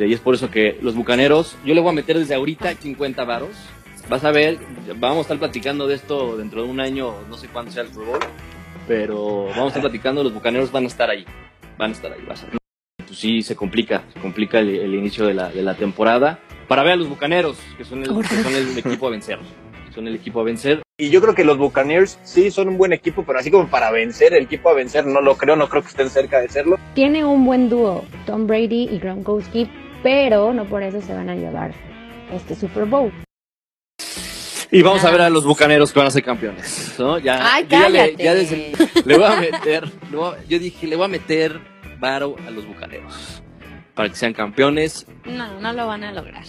[0.00, 3.24] Y es por eso que los bucaneros, yo le voy a meter desde ahorita 50
[3.24, 3.50] varos.
[4.08, 4.56] Vas a ver,
[4.94, 7.88] vamos a estar platicando de esto dentro de un año, no sé cuándo sea el
[7.88, 8.20] Bowl,
[8.86, 11.24] pero vamos a estar platicando, los bucaneros van a estar ahí,
[11.76, 12.58] van a estar ahí, vas a ver.
[13.04, 16.38] Pues sí, se complica, se complica el, el inicio de la, de la temporada.
[16.68, 19.40] Para ver a los bucaneros, que son el, que son el equipo a vencer,
[19.92, 20.80] son el equipo a vencer.
[20.96, 23.90] Y yo creo que los Buccaneers sí son un buen equipo, pero así como para
[23.90, 26.78] vencer, el equipo a vencer no lo creo, no creo que estén cerca de serlo.
[26.94, 29.68] Tiene un buen dúo, Tom Brady y Gronkowski,
[30.08, 31.70] pero no por eso se van a llevar
[32.32, 33.12] este Super Bowl.
[34.70, 37.18] Y vamos a ver a los bucaneros que van a ser campeones, ¿no?
[37.18, 38.72] Ya, Ay, ya le, ya desde-
[39.04, 41.60] le voy a meter, le voy a- yo dije, le voy a meter
[41.98, 43.42] varo a los bucaneros
[43.94, 45.06] para que sean campeones.
[45.26, 46.44] No, no lo van a lograr.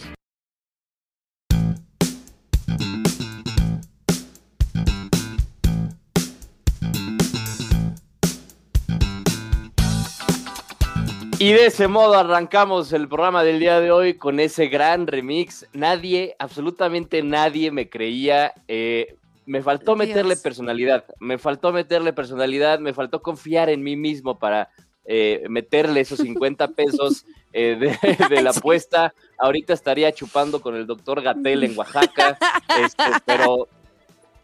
[11.42, 15.66] Y de ese modo arrancamos el programa del día de hoy con ese gran remix.
[15.72, 18.54] Nadie, absolutamente nadie me creía.
[18.68, 20.10] eh, me faltó Dios.
[20.10, 24.70] meterle personalidad, me faltó meterle personalidad, me faltó confiar en mí mismo para
[25.06, 29.14] eh, meterle esos 50 pesos eh, de, de la apuesta.
[29.38, 32.38] Ahorita estaría chupando con el doctor Gatel en Oaxaca,
[32.84, 33.70] este, pero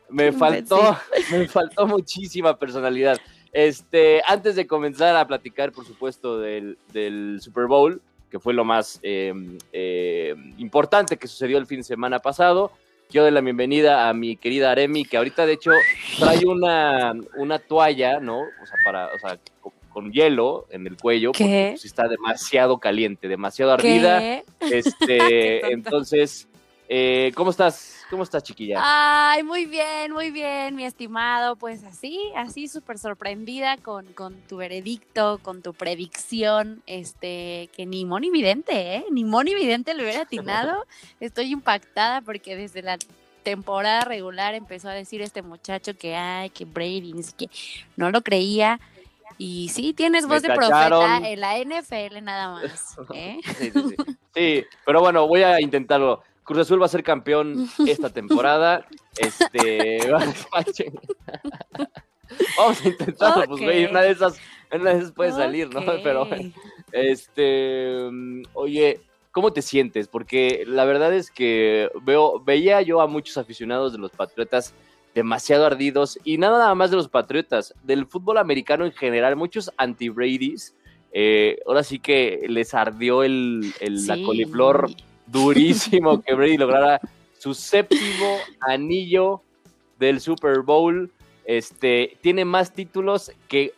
[0.09, 0.97] me faltó,
[1.31, 3.17] me faltó muchísima personalidad.
[3.55, 8.65] Este, antes de comenzar a platicar, por supuesto, del, del Super Bowl, que fue lo
[8.65, 9.33] más eh,
[9.71, 12.73] eh, importante que sucedió el fin de semana pasado,
[13.09, 15.71] quiero dar la bienvenida a mi querida Aremi, que ahorita de hecho
[16.19, 18.39] trae una, una toalla, ¿no?
[18.39, 21.67] O sea, para, o sea, con, con hielo en el cuello, porque ¿Qué?
[21.75, 24.19] pues, está demasiado caliente, demasiado ardida.
[24.19, 24.43] ¿Qué?
[24.59, 26.49] Este, entonces,
[26.89, 27.94] eh, ¿cómo estás?
[28.09, 28.79] ¿Cómo estás, chiquilla?
[28.81, 31.55] Ay, muy bien, muy bien, mi estimado.
[31.55, 38.05] Pues así, así súper sorprendida con, con tu veredicto, con tu predicción, este, que ni
[38.05, 39.05] Moni Vidente, ¿eh?
[39.11, 40.85] Ni Moni Vidente lo hubiera atinado.
[41.19, 42.97] Estoy impactada porque desde la
[43.41, 47.53] temporada regular empezó a decir este muchacho que, ay, que Brady, ni siquiera,
[47.95, 48.79] no lo creía.
[49.37, 51.01] Y sí, tienes Me voz de cacharon.
[51.01, 53.39] profeta en la NFL nada más, ¿eh?
[53.57, 53.95] Sí, sí, sí.
[54.35, 56.21] Sí, pero bueno, voy a intentarlo.
[56.45, 58.85] Cruz Azul va a ser campeón esta temporada.
[59.17, 59.99] Este.
[62.57, 63.85] Vamos a intentarlo, pues, güey.
[63.85, 64.37] Una de esas,
[64.73, 65.81] una de esas puede salir, ¿no?
[66.03, 66.27] Pero,
[66.91, 68.07] este.
[68.11, 69.01] mm, Oye,
[69.31, 70.07] ¿cómo te sientes?
[70.07, 74.73] Porque la verdad es que veo, veía yo a muchos aficionados de los Patriotas
[75.13, 79.71] demasiado ardidos y nada nada más de los Patriotas, del fútbol americano en general, muchos
[79.77, 80.75] anti-Bradys.
[81.13, 84.89] eh, ahora sí que les ardió el, el- la coliflor
[85.27, 86.99] durísimo que Brady lograra
[87.37, 89.41] su séptimo anillo
[89.99, 91.11] del Super Bowl.
[91.45, 93.73] Este, tiene más títulos que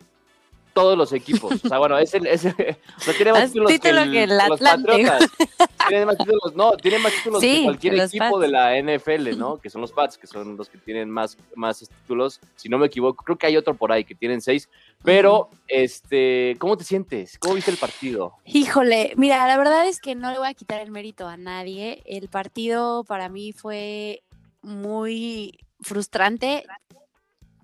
[0.77, 1.53] todos los equipos.
[1.65, 2.53] O sea, bueno, es el, es el-
[2.97, 4.88] o sea, tiene más Más títulos título que, que el los Atlante.
[4.88, 5.29] Patriotas.
[5.88, 8.41] Tiene más títulos, no, tiene más títulos Sí, que cualquier que los equipo Pats.
[8.41, 9.55] de la NFL, ¿no?
[9.57, 12.41] Que son los Pats, que son los que tienen más, más títulos.
[12.57, 14.67] Si no me equivoco, creo que hay otro por ahí que tienen seis.
[15.05, 17.38] Pero, este, ¿cómo te sientes?
[17.39, 18.33] ¿Cómo viste el partido?
[18.44, 22.03] Híjole, mira, la verdad es que no le voy a quitar el mérito a nadie.
[22.05, 24.23] El partido para mí fue
[24.61, 26.65] muy frustrante.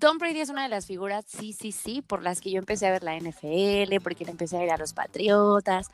[0.04, 2.86] Tom Brady es una de las figuras, sí, sí, sí, por las que yo empecé
[2.86, 5.90] a ver la NFL, porque empecé a ir a los Patriotas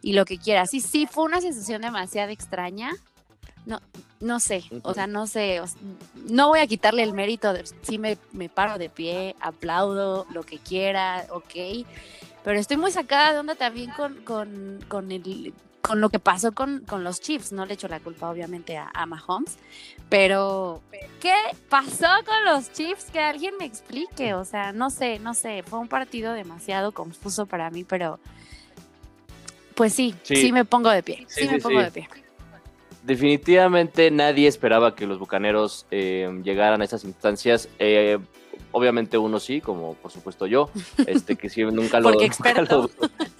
[0.00, 0.64] y lo que quiera.
[0.64, 2.92] Sí, sí, fue una sensación demasiado extraña.
[3.66, 3.82] No,
[4.20, 5.66] no sé, o sea, no sé, o
[6.30, 10.44] no voy a quitarle el mérito, de, sí me, me paro de pie, aplaudo, lo
[10.44, 11.84] que quiera, ok,
[12.42, 16.52] pero estoy muy sacada de onda también con, con, con, el, con lo que pasó
[16.52, 17.52] con, con los Chiefs.
[17.52, 19.58] No le echo la culpa, obviamente, a, a Mahomes.
[20.08, 20.80] Pero,
[21.20, 21.34] ¿qué
[21.68, 23.06] pasó con los Chiefs?
[23.10, 24.34] Que alguien me explique.
[24.34, 25.62] O sea, no sé, no sé.
[25.62, 28.18] Fue un partido demasiado confuso para mí, pero.
[29.74, 30.52] Pues sí, sí, Sí.
[30.52, 31.24] me pongo de pie.
[31.28, 32.08] Sí, Sí, me sí, pongo de pie.
[33.02, 37.68] Definitivamente nadie esperaba que los bucaneros eh, llegaran a esas instancias.
[37.78, 38.18] Eh,
[38.70, 40.70] obviamente uno sí, como por supuesto yo,
[41.06, 42.90] este que sí nunca lo, Porque nunca lo-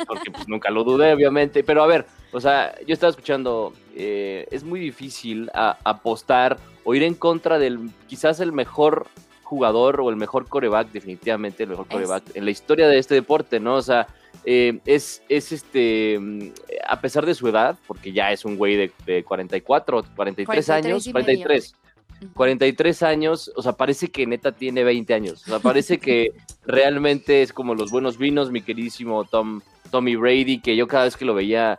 [0.07, 1.63] porque pues, nunca lo dudé, obviamente.
[1.63, 6.95] Pero a ver, o sea, yo estaba escuchando, eh, es muy difícil a- apostar o
[6.95, 9.07] ir en contra del quizás el mejor
[9.43, 13.61] jugador o el mejor coreback, definitivamente el mejor coreback en la historia de este deporte,
[13.61, 13.75] ¿no?
[13.75, 14.07] O sea,
[14.45, 16.49] eh, es, es este, mm,
[16.89, 20.71] a pesar de su edad, porque ya es un güey de, de 44, 43, 43
[20.71, 21.75] años, y 43.
[22.23, 22.33] Ujú.
[22.35, 25.43] 43 años, o sea, parece que neta tiene 20 años.
[25.43, 26.33] O sea, parece que
[26.67, 29.61] realmente es como los buenos vinos, mi queridísimo Tom,
[29.91, 31.79] Tommy Brady, que yo cada vez que lo veía.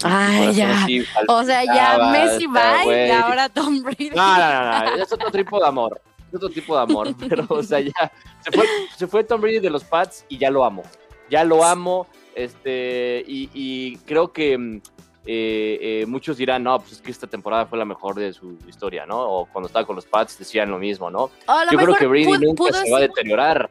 [0.00, 0.86] Corazón ya.
[1.28, 4.10] O sea, ya Messi va y ahora Tom Brady.
[4.10, 6.00] No, no, no, no, es otro tipo de amor.
[6.28, 7.14] Es otro tipo de amor.
[7.28, 8.66] Pero, o sea, ya se fue,
[8.96, 10.82] se fue Tom Brady de los Pats y ya lo amo.
[11.30, 12.06] Ya lo amo.
[12.34, 14.80] Este, y, y creo que mm,
[15.28, 18.56] eh, eh, muchos dirán, no, pues es que esta temporada fue la mejor de su
[18.68, 19.20] historia, ¿no?
[19.20, 21.30] O cuando estaba con los Pats decían lo mismo, ¿no?
[21.72, 23.70] Yo creo que Brady nunca se va a deteriorar.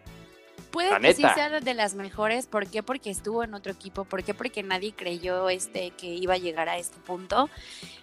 [0.76, 2.48] Puede La que sí sea de las mejores.
[2.48, 2.84] ¿Por qué?
[2.84, 4.04] Porque estuvo en otro equipo.
[4.04, 4.34] ¿Por qué?
[4.34, 7.50] Porque nadie creyó este que iba a llegar a este punto.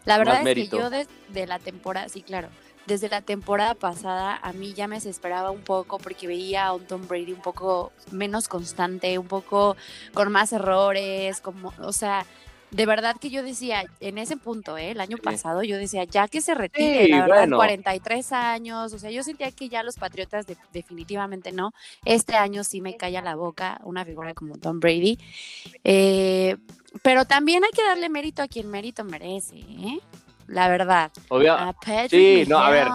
[0.07, 0.79] La verdad es mérito.
[0.79, 2.49] que yo desde la temporada, sí, claro,
[2.87, 6.87] desde la temporada pasada a mí ya me desesperaba un poco porque veía a un
[6.87, 9.77] Tom Brady un poco menos constante, un poco
[10.15, 12.25] con más errores, como, o sea,
[12.73, 14.91] de verdad que yo decía, en ese punto, ¿eh?
[14.93, 17.57] el año pasado, yo decía, ya que se retire, Sí, la verdad, bueno.
[17.59, 21.73] 43 años, o sea, yo sentía que ya los Patriotas de- definitivamente no.
[22.05, 25.19] Este año sí me calla la boca una figura como Tom Brady.
[25.85, 26.57] Eh,
[27.03, 30.01] pero también hay que darle mérito a quien mérito merece, ¿eh?
[30.47, 31.11] La verdad.
[31.29, 32.89] Obvio, A Patrick sí, no, a ver.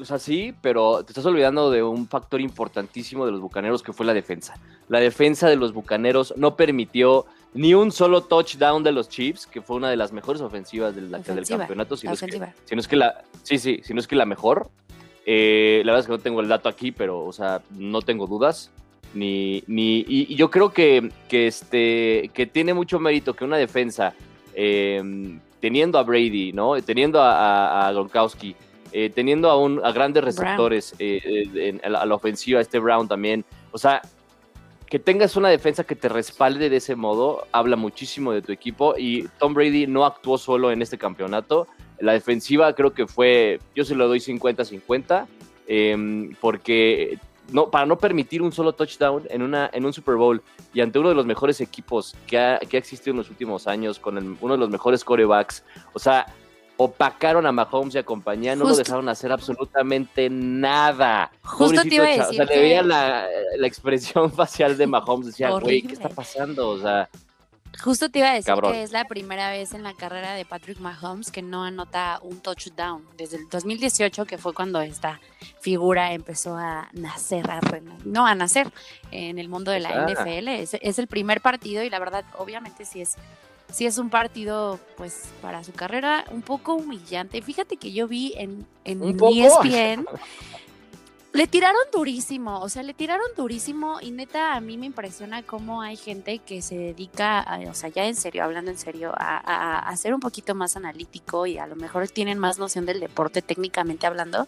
[0.00, 3.92] O sea, sí, pero te estás olvidando de un factor importantísimo de los Bucaneros que
[3.92, 4.54] fue la defensa.
[4.88, 9.62] La defensa de los Bucaneros no permitió ni un solo touchdown de los Chiefs, que
[9.62, 11.22] fue una de las mejores ofensivas del, del
[11.58, 12.52] campeonato, si no, es que, ofensiva.
[12.64, 14.68] si no es que la, sí, sí, si no es que la mejor.
[15.26, 18.26] Eh, la verdad es que no tengo el dato aquí, pero, o sea, no tengo
[18.26, 18.70] dudas.
[19.14, 23.56] Ni, ni, y, y yo creo que, que, este, que tiene mucho mérito que una
[23.56, 24.12] defensa,
[24.54, 26.74] eh, teniendo a Brady, ¿no?
[26.82, 27.32] Teniendo a,
[27.84, 28.56] a- a Gronkowski,
[28.92, 31.20] eh, teniendo a, un, a grandes receptores eh,
[31.54, 33.44] en- a, la, a la ofensiva, este Brown también.
[33.70, 34.02] O sea,
[34.94, 38.94] que tengas una defensa que te respalde de ese modo, habla muchísimo de tu equipo.
[38.96, 41.66] Y Tom Brady no actuó solo en este campeonato.
[41.98, 45.26] La defensiva creo que fue, yo se lo doy 50-50,
[45.66, 47.18] eh, porque
[47.50, 50.40] no, para no permitir un solo touchdown en, una, en un Super Bowl
[50.72, 53.66] y ante uno de los mejores equipos que ha, que ha existido en los últimos
[53.66, 56.24] años, con uno de los mejores corebacks, o sea,
[56.76, 61.30] opacaron a Mahomes y a compañía, no lo dejaron hacer absolutamente nada.
[61.42, 63.26] Justo te iba a decir O sea, le veía la,
[63.56, 65.82] la expresión facial de Mahomes, decía, güey.
[65.82, 66.70] ¿qué está pasando?
[66.70, 67.08] O sea,
[67.82, 68.72] Justo te iba a decir Cabrón.
[68.72, 72.38] que es la primera vez en la carrera de Patrick Mahomes que no anota un
[72.40, 73.04] touchdown.
[73.16, 75.20] Desde el 2018, que fue cuando esta
[75.60, 77.60] figura empezó a nacer, a
[78.04, 78.70] no a nacer
[79.10, 80.06] en el mundo de la Ah.
[80.08, 80.48] NFL.
[80.50, 83.16] Es, es el primer partido y la verdad, obviamente, sí es,
[83.74, 87.42] sí es un partido, pues, para su carrera un poco humillante.
[87.42, 89.46] Fíjate que yo vi en, en E.
[89.46, 90.06] ESPN.
[91.32, 95.82] Le tiraron durísimo, o sea, le tiraron durísimo y neta a mí me impresiona cómo
[95.82, 99.38] hay gente que se dedica, a- o sea, ya en serio, hablando en serio, a,
[99.38, 103.00] a, a ser un poquito más analítico y a lo mejor tienen más noción del
[103.00, 104.46] deporte técnicamente hablando,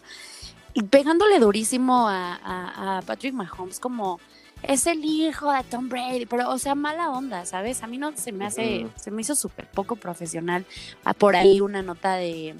[0.73, 4.21] y pegándole durísimo a Patrick Mahomes como
[4.63, 7.83] es el hijo de Tom Brady, pero o sea, mala onda, ¿sabes?
[7.83, 10.65] A mí no se me hace, se me hizo súper poco profesional.
[11.03, 12.55] Ah, por ahí una nota de,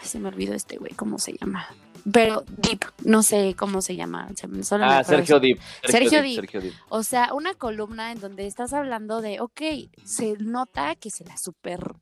[0.00, 1.68] ay, se me olvidó este güey, ¿cómo se llama?
[2.10, 4.28] Pero Deep, no sé cómo se llama.
[4.62, 5.60] solo ah, Sergio Dip.
[5.84, 6.36] Sergio Dip.
[6.36, 6.74] Sergio Dip.
[6.88, 9.60] O sea, una columna en donde estás hablando de, ok,
[10.04, 11.94] se nota que se la super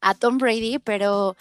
[0.00, 1.36] a Tom Brady, pero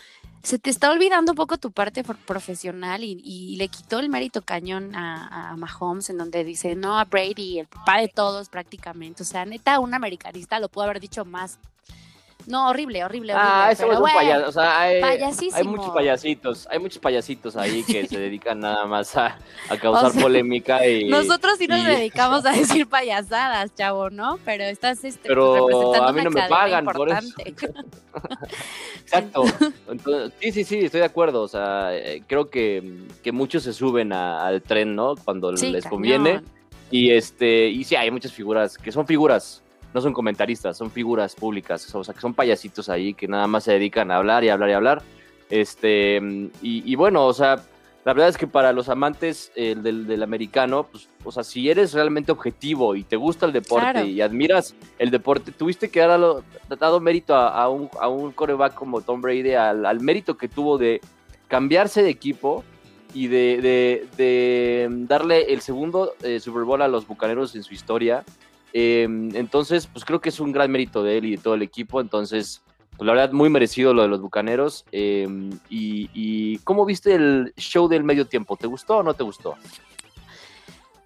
[0.45, 4.43] se te está olvidando un poco tu parte profesional y, y le quitó el mérito
[4.43, 9.23] cañón a, a Mahomes, en donde dice, no, a Brady, el papá de todos prácticamente.
[9.23, 11.57] O sea, neta, un americanista lo pudo haber dicho más.
[12.47, 13.51] No, horrible, horrible, horrible.
[13.53, 14.49] Ah, pero es un bueno, payaso.
[14.49, 15.01] O sea, hay,
[15.65, 16.67] muchos payasitos.
[16.69, 19.37] Hay muchos payasitos ahí que se dedican nada más a,
[19.69, 21.05] a causar O sea, polémica y.
[21.09, 24.37] Nosotros sí nos y- dedicamos a decir payasadas, chavo, ¿no?
[24.45, 27.33] Pero estás este, Pero representando a mí una no me pagan por eso.
[29.01, 29.43] Exacto.
[29.89, 31.41] Entonces, sí, sí, sí, estoy de acuerdo.
[31.41, 35.15] O sea, eh, creo que, que muchos se suben a- al tren, ¿no?
[35.15, 35.95] Cuando Sí, les cañón.
[35.95, 36.41] conviene.
[36.91, 39.63] Y este, y sí, hay muchas figuras que son figuras,
[39.95, 43.63] no son comentaristas, son figuras públicas, o sea, que son payasitos ahí que nada más
[43.63, 45.01] se dedican a hablar y hablar y hablar.
[45.49, 46.17] Este,
[46.61, 47.55] y, y bueno, o sea,
[48.03, 51.69] la verdad es que para los amantes eh, del, del americano, pues, o sea, si
[51.69, 54.05] eres realmente objetivo y te gusta el deporte Claro.
[54.05, 56.43] y admiras el deporte, tuviste que darlo,
[56.77, 60.49] dado mérito a, a un, a un coreback como Tom Brady, al, al mérito que
[60.49, 60.99] tuvo de
[61.47, 62.63] cambiarse de equipo
[63.13, 67.73] y de, de- de darle el segundo eh, Super Bowl a los Bucaneros en su
[67.73, 68.23] historia.
[68.77, 71.61] Eh, entonces, pues creo que es un gran mérito de él y de todo el
[71.61, 72.01] equipo.
[72.01, 72.61] Entonces,
[72.97, 74.83] pues la verdad, muy merecido lo de los Bucaneros.
[74.91, 75.25] Eh,
[75.69, 78.57] y, y cómo viste el show del medio tiempo?
[78.57, 79.55] ¿Te gustó o no te gustó?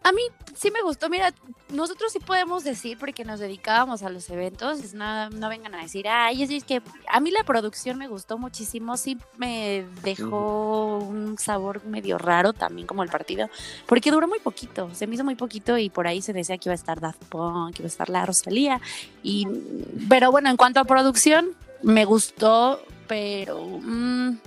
[0.01, 0.21] A mí
[0.55, 1.09] sí me gustó.
[1.09, 1.33] Mira,
[1.69, 6.07] nosotros sí podemos decir, porque nos dedicábamos a los eventos, no, no vengan a decir,
[6.07, 11.37] ay, es, es que a mí la producción me gustó muchísimo, sí me dejó un
[11.37, 13.49] sabor medio raro también como el partido,
[13.85, 16.69] porque duró muy poquito, se me hizo muy poquito y por ahí se decía que
[16.69, 18.81] iba a estar Daft Punk, que iba a estar la Rosalía,
[19.21, 19.47] y,
[20.07, 21.49] pero bueno, en cuanto a producción,
[21.83, 23.61] me gustó, pero...
[23.81, 24.37] mm,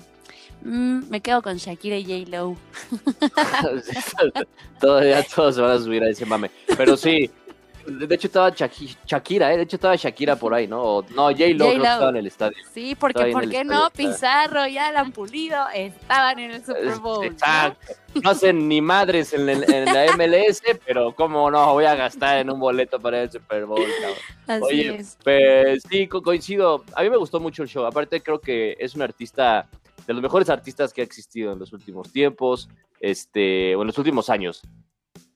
[0.65, 2.31] mm, me quedo con Shakira y J.
[2.37, 2.57] Lo.
[4.81, 6.51] Todavía todos se van a subir a ese mame.
[6.77, 7.31] Pero sí,
[7.87, 9.57] de hecho estaba Shaki- Shakira, ¿eh?
[9.57, 10.81] De hecho estaba Shakira por ahí, ¿no?
[10.83, 11.73] O- no, que J-Lo.
[11.85, 12.57] estaba en el estadio.
[12.73, 13.87] Sí, porque ¿por qué estadio, no?
[13.87, 13.91] estaba.
[13.91, 17.27] Pizarro y Alan Pulido estaban en el Super Bowl.
[17.27, 17.33] ¿no?
[17.33, 17.93] Exacto.
[18.23, 22.39] No hacen ni madres en, el- en la MLS, pero cómo no voy a gastar
[22.39, 24.19] en un boleto para el Super Bowl, cabrón.
[24.47, 25.17] Así Oye, es.
[25.25, 26.85] pues sí, co- coincido.
[26.95, 27.85] A mí me gustó mucho el show.
[27.87, 29.67] Aparte, creo que es un artista
[30.07, 32.69] de los mejores artistas que ha existido en los últimos tiempos,
[33.01, 34.63] este, o en los últimos años.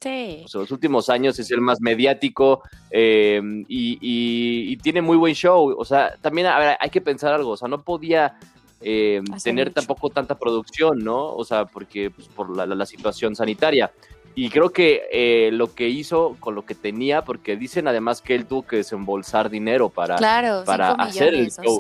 [0.01, 0.43] Sí.
[0.45, 5.17] O sea, los últimos años es el más mediático eh, y, y- y tiene muy
[5.17, 5.75] buen show.
[5.77, 7.51] O sea, también a ver, hay que pensar algo.
[7.51, 8.39] O sea, no podía
[8.83, 9.75] eh, Hacer tener mucho.
[9.81, 11.35] tampoco tanta producción, ¿no?
[11.35, 13.91] O sea, porque pues, por la, la- la situación sanitaria.
[14.35, 18.35] Y creo que eh, lo que hizo con lo que tenía, porque dicen además que
[18.35, 20.17] él tuvo que desembolsar dinero para...
[20.17, 21.79] Claro, para 5 hacer el millones o show.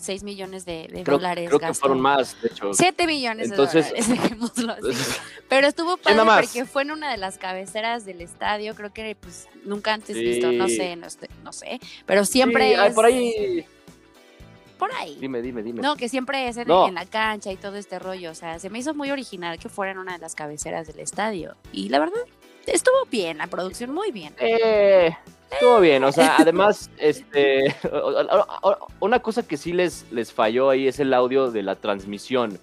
[0.00, 1.48] 6, 6 millones de, de creo dólares.
[1.48, 2.72] creo que fueron más, de hecho.
[2.72, 5.12] 7 millones Entonces- de dólares, dejémoslo así.
[5.48, 9.48] Pero estuvo padre porque fue en una de las cabeceras del estadio, creo que pues
[9.64, 10.22] nunca antes Sí.
[10.24, 13.66] visto, no sé, no, sé, no sé, pero siempre Sí, es por ahí...
[14.78, 15.16] por ahí.
[15.20, 15.82] Dime, dime, dime.
[15.82, 16.88] No, que siempre es en, No.
[16.88, 19.68] en la cancha y todo este rollo, o sea, se me hizo muy original que
[19.68, 22.20] fuera en una de las cabeceras del estadio y la verdad
[22.66, 24.34] estuvo bien, la producción muy bien.
[24.38, 25.14] Eh,
[25.50, 27.74] estuvo bien, o sea, además, este,
[29.00, 32.58] una cosa que sí les, les falló ahí es el audio de la transmisión.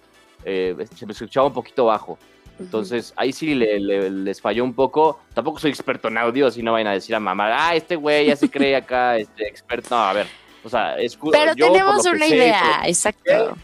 [0.45, 2.17] Eh, se me escuchaba un poquito bajo.
[2.59, 5.19] Entonces, ahí sí le- le- les falló un poco.
[5.33, 8.27] Tampoco soy experto en audio, así no vayan a decir a mamá, ah, este güey
[8.27, 9.89] ya se cree acá, este experto.
[9.95, 10.27] No, a ver,
[10.63, 13.55] o sea, escu- Pero yo, tenemos una sé, idea, exacto.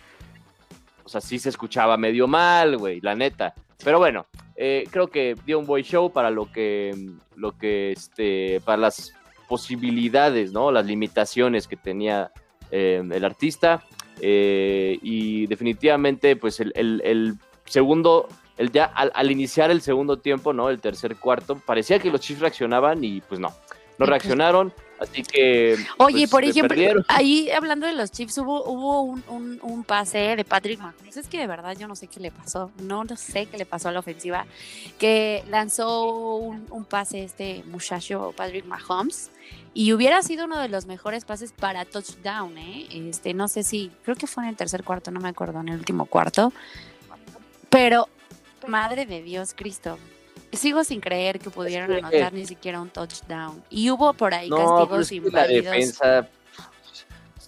[1.04, 3.54] o sea, sí se escuchaba medio mal, güey, la neta.
[3.84, 6.96] Pero bueno, eh, creo que dio un buen show para lo que,
[7.36, 9.14] lo que, este, para las
[9.48, 10.72] posibilidades, ¿no?
[10.72, 12.32] Las limitaciones que tenía
[12.72, 13.84] eh, el artista.
[14.22, 17.34] Eh, y definitivamente, pues el, el- el
[17.66, 20.70] segundo, el ya al, al iniciar el segundo tiempo, ¿no?
[20.70, 23.56] El tercer cuarto, parecía que los Chiefs reaccionaban y pues no, no
[23.98, 24.72] pues- reaccionaron.
[25.00, 25.76] Así que.
[25.98, 27.04] Oye, pues, por ejemplo, perdieron.
[27.10, 31.18] ahí hablando de los Chiefs, hubo, hubo un, un- un pase de Patrick Mahomes.
[31.18, 32.72] Es que de verdad yo no sé qué le pasó.
[32.82, 34.46] No, no sé qué le pasó a la ofensiva.
[35.00, 39.30] Que lanzó un, un pase este muchacho Patrick Mahomes.
[39.74, 42.88] Y hubiera sido uno de los mejores pases para touchdown, ¿eh?
[42.92, 45.70] Este, no sé si, creo que fue en el tercer cuarto, no me acuerdo, en
[45.70, 46.54] el último cuarto.
[47.70, 48.08] Pero,
[48.68, 49.98] madre de Dios, Cristo.
[50.54, 53.64] Sigo sin creer que pudieron que- anotar ni siquiera un touchdown.
[53.70, 54.58] Y hubo por ahí No,
[54.88, 55.66] castigos es que la inválidos.
[55.66, 56.28] defensa.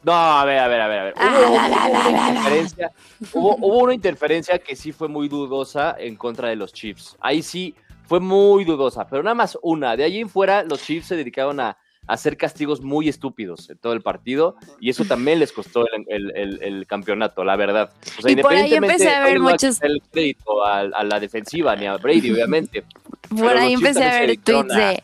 [0.04, 0.98] No, a ver, a ver, a ver.
[1.00, 1.14] a ver.
[1.34, 2.92] Hubo, hubo una interferencia,
[3.34, 7.18] hubo, hubo una interferencia que sí fue muy dudosa en contra de los Chiefs.
[7.20, 7.76] Ahí sí
[8.08, 9.96] fue muy dudosa, pero nada más una.
[9.98, 11.76] De allí en fuera, los Chiefs se dedicaron a
[12.08, 16.32] hacer castigos muy estúpidos en todo el partido y eso también les costó el, el-
[16.36, 17.92] el- el campeonato, la verdad.
[18.20, 21.20] O sea, Y por ahí empecé a ver no muchos- el crédito a, a la
[21.20, 22.84] defensiva ni a Brady, obviamente.
[23.30, 25.04] Por ahí empecé a ver tweets de.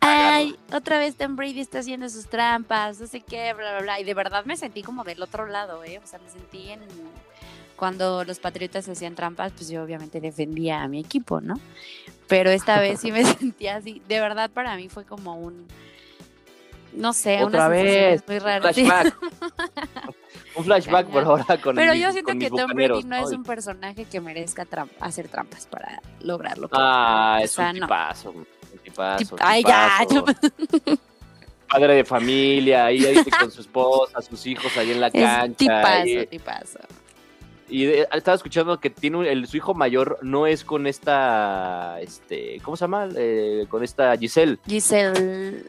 [0.00, 4.00] Ay, otra vez Tom Brady está haciendo sus trampas, no sé qué, bla, bla, bla.
[4.00, 6.00] Y de verdad me sentí como del otro lado, ¿eh?
[6.02, 6.80] O sea, me sentí en.
[7.76, 11.60] Cuando los patriotas hacían trampas, pues yo obviamente defendía a mi equipo, ¿no?
[12.28, 14.00] Pero esta vez sí me sentía así.
[14.08, 15.66] De verdad, para mí fue como un.
[16.92, 18.72] No sé, Otra una vez, muy rara.
[18.72, 19.16] Flashback.
[20.56, 24.04] Un flashback por ahora con Pero yo siento que Tom Brady no es un personaje
[24.04, 24.66] que merezca
[24.98, 26.68] hacer trampas para lograrlo.
[26.72, 27.86] Ah, O es sea, un no.
[27.86, 28.30] tipazo.
[28.30, 28.46] Un
[28.82, 29.36] tipazo.
[29.40, 30.00] Ay, ya.
[31.68, 35.56] Padre de familia, ahí, ahí con su esposa, sus hijos ahí en la Es cancha.
[35.56, 36.78] tipazo, y- tipazo.
[37.68, 42.00] Y de- estaba escuchando que tiene un- el, su hijo mayor no es con esta,
[42.00, 43.08] este, ¿cómo se llama?
[43.16, 44.58] Eh, con esta Giselle.
[44.66, 45.64] Giselle.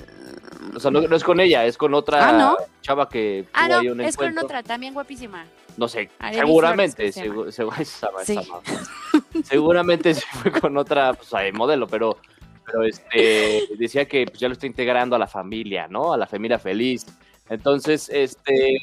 [0.75, 2.57] O sea, no, no es con ella, es con otra Ah, ¿no?
[2.81, 5.45] chava que Ah, tuvo ahí no, un es con otra, también guapísima.
[5.77, 8.37] No sé, Arely seguramente, Flores, ¿cómo segu- segu- esa- Sí.
[8.37, 9.43] esa madre.
[9.43, 12.17] seguramente se fue con otra pues, ahí, modelo, pero,
[12.65, 16.13] pero este, decía que pues, ya lo está integrando a la familia, ¿no?
[16.13, 17.05] A la familia feliz.
[17.49, 18.77] Entonces, este,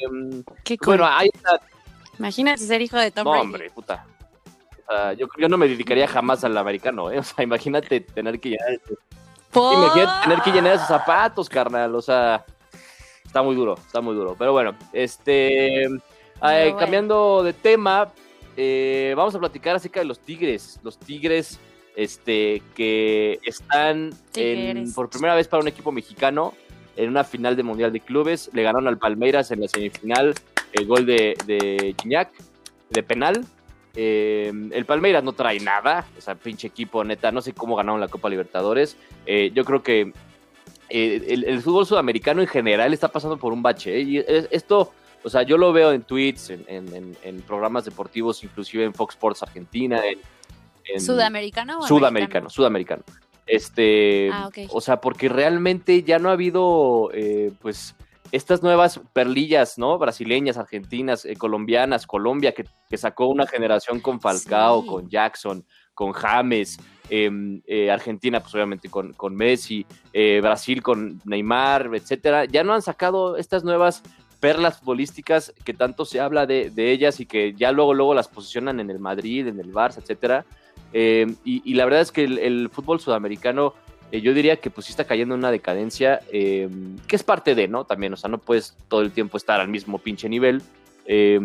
[0.65, 0.77] cool.
[0.85, 1.59] bueno, ahí está,
[2.17, 3.45] Imagínate ser hijo de Tom no, Brady.
[3.45, 4.05] hombre, puta.
[5.17, 7.19] Yo, yo no me dedicaría jamás al americano, ¿eh?
[7.19, 8.79] O sea, imagínate tener que llenar,
[9.51, 9.73] ¿Por?
[9.73, 12.45] imagínate tener que llenar esos zapatos, carnal, o sea,
[13.25, 14.35] está muy duro, está muy duro.
[14.37, 15.89] Pero bueno, este, eh,
[16.41, 16.77] bueno.
[16.77, 18.09] cambiando de tema,
[18.57, 21.59] eh, vamos a platicar acerca de los Tigres, los Tigres,
[21.95, 26.53] este, que están en- por primera vez para un equipo mexicano
[26.95, 30.33] en una final de Mundial de Clubes, le ganaron al Palmeiras en la semifinal,
[30.73, 32.29] el gol de, de Gignac,
[32.89, 33.45] de penal.
[34.01, 37.99] Eh, el Palmeiras no trae nada, o sea, pinche equipo, neta, no sé cómo ganaron
[37.99, 38.95] la Copa Libertadores.
[39.25, 40.13] Eh, yo creo que
[40.87, 43.97] eh, el, el fútbol sudamericano en general está pasando por un bache.
[43.97, 44.01] ¿eh?
[44.03, 46.63] Y es- esto, o sea, yo lo veo en tweets, en,
[47.23, 50.19] en- programas deportivos, inclusive en Fox Sports Argentina, en,
[50.85, 53.03] en- ¿Sudamericano o sudamericano, sudamericano.
[53.45, 54.59] Este, Ah, ok.
[54.69, 57.11] o sea, porque realmente ya no ha habido,
[57.61, 57.95] pues,
[58.31, 59.97] estas nuevas perlillas, ¿no?
[59.97, 64.87] Brasileñas, argentinas, eh, colombianas, Colombia, que, que sacó una generación con Falcao, Sí.
[64.87, 66.77] con Jackson, con James,
[67.09, 72.45] em, eh, Argentina, pues obviamente con, con Messi, eh, Brasil con Neymar, etcétera.
[72.45, 74.03] Ya no han sacado estas nuevas
[74.39, 78.29] perlas futbolísticas que tanto se habla de, de ellas y que ya luego, luego las
[78.29, 80.45] posicionan en el Madrid, en el Barça, etcétera.
[80.93, 83.73] Eh, y, y la verdad es que el, el fútbol sudamericano,
[84.11, 86.69] eh, yo diría que pues sí está cayendo en una decadencia, eh,
[87.07, 87.85] que es parte de, ¿no?
[87.85, 90.61] También, o sea, no puedes todo el tiempo estar al mismo pinche nivel.
[91.05, 91.39] eh,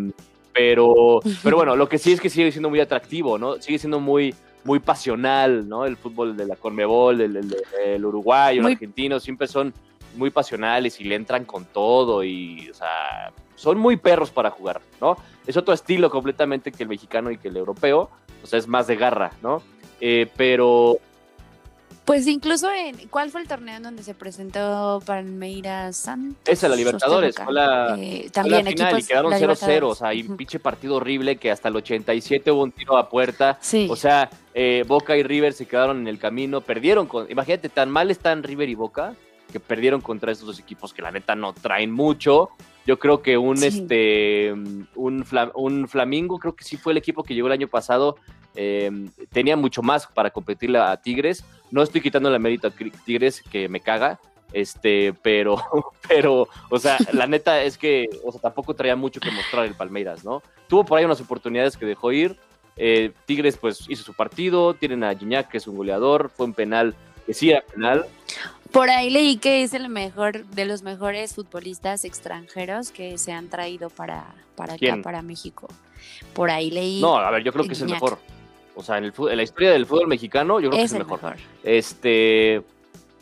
[0.56, 3.60] pero, pero bueno, lo que sí es que sigue siendo muy atractivo, ¿no?
[3.60, 5.84] Sigue siendo muy, muy pasional, ¿no?
[5.84, 9.74] El fútbol de la Conmebol, el, el, el uruguayo, Muy- el argentino, siempre son
[10.16, 14.80] muy pasionales y le entran con todo y, o sea, son muy perros para jugar,
[15.00, 15.16] ¿no?
[15.44, 18.08] Es otro estilo completamente que el mexicano y que el europeo,
[18.40, 19.60] o sea, es más de garra, ¿no?
[20.00, 20.98] Eh, pero
[22.04, 26.36] Pues incluso en ¿cuál fue el torneo en donde se presentó Palmeiras Santos?
[26.46, 29.82] esa, la Libertadores, fue la, Eh, fue también la final equipos y quedaron la 0-0,
[29.88, 33.08] o sea, hay un pinche partido horrible que hasta el 87 hubo un tiro a
[33.08, 33.86] puerta, Sí.
[33.90, 37.30] O sea, eh, Boca y River se quedaron en el camino, perdieron con.
[37.30, 39.14] Imagínate, tan mal están River y Boca
[39.50, 42.50] que perdieron contra estos dos equipos que la neta no traen mucho.
[42.86, 43.66] Yo creo que un Sí.
[43.68, 44.52] este
[44.94, 48.16] un, Fla- un Flamingo, creo que sí fue el equipo que llegó el año pasado.
[48.54, 48.90] Eh,
[49.32, 51.44] tenía mucho más para competirle a Tigres.
[51.70, 52.72] No estoy quitando la mérito a
[53.04, 54.20] Tigres, que me caga.
[54.52, 55.56] Este, pero,
[56.08, 59.74] pero, o sea, la neta es que, o sea, tampoco traía mucho que mostrar el
[59.74, 60.42] Palmeiras, ¿no?
[60.68, 62.36] Tuvo por ahí unas oportunidades que dejó ir,
[62.76, 66.54] eh, Tigres pues hizo su partido, tienen a Gignac que es un goleador, fue un
[66.54, 66.94] penal
[67.26, 68.06] que sí era penal.
[68.72, 73.48] Por ahí leí que es el mejor de los mejores futbolistas extranjeros que se han
[73.48, 74.24] traído para,
[74.56, 75.68] para acá, para México.
[76.32, 77.00] Por ahí leí.
[77.00, 78.18] No, a ver, yo creo que es el mejor.
[78.74, 80.98] O sea, en, el en la historia del fútbol mexicano, yo creo que es el
[81.00, 81.22] mejor.
[81.22, 81.38] mejor.
[81.62, 82.62] Este.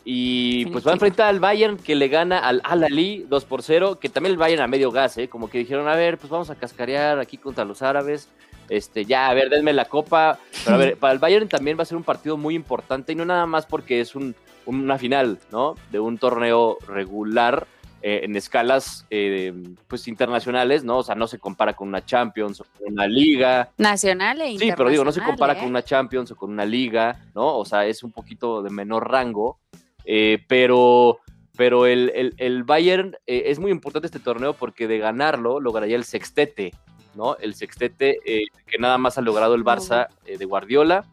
[0.05, 3.63] Y pues va a enfrentar al Bayern que le gana al Al Ali 2 por
[3.63, 5.29] 0, que también el Bayern a medio gas, ¿eh?
[5.29, 8.27] Como que dijeron, a ver, pues vamos a cascarear aquí contra los árabes.
[8.69, 10.39] Este, ya, a ver, denme la copa.
[10.65, 13.15] Pero a ver, para el Bayern también va a ser un partido muy importante y
[13.15, 15.75] no nada más porque es un, una final, ¿no?
[15.91, 17.65] De un torneo regular
[18.05, 19.53] eh, en escalas, eh,
[19.87, 20.97] pues internacionales, ¿no?
[20.97, 23.71] O sea, no se compara con una Champions o con una liga.
[23.77, 25.57] Nacional e Sí, pero digo, no se internacional, compara ¿eh?
[25.59, 27.57] con una Champions o con una liga, ¿no?
[27.57, 29.57] O sea, es un poquito de menor rango,
[30.03, 31.19] eh, pero,
[31.55, 35.95] pero el, el- el Bayern eh, es muy importante este torneo porque de ganarlo lograría
[35.95, 36.73] el sextete,
[37.15, 37.37] ¿no?
[37.37, 41.05] El sextete eh, que nada más ha logrado el Barça eh, de Guardiola.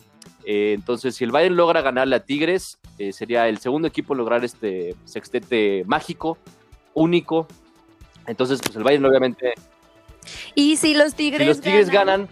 [0.44, 2.78] Entonces, si el Bayern logra ganarle a Tigres,
[3.12, 6.38] sería el segundo equipo lograr este sextete mágico,
[6.94, 7.46] único.
[8.26, 9.54] Entonces, pues el Bayern obviamente,
[10.54, 12.28] Y si los Tigres, si los Tigres ganan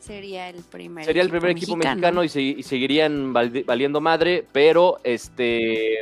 [0.00, 4.46] sería el primer Sería el primer equipo mexicano, y, se- y seguirían val- valiendo madre,
[4.52, 5.98] pero este,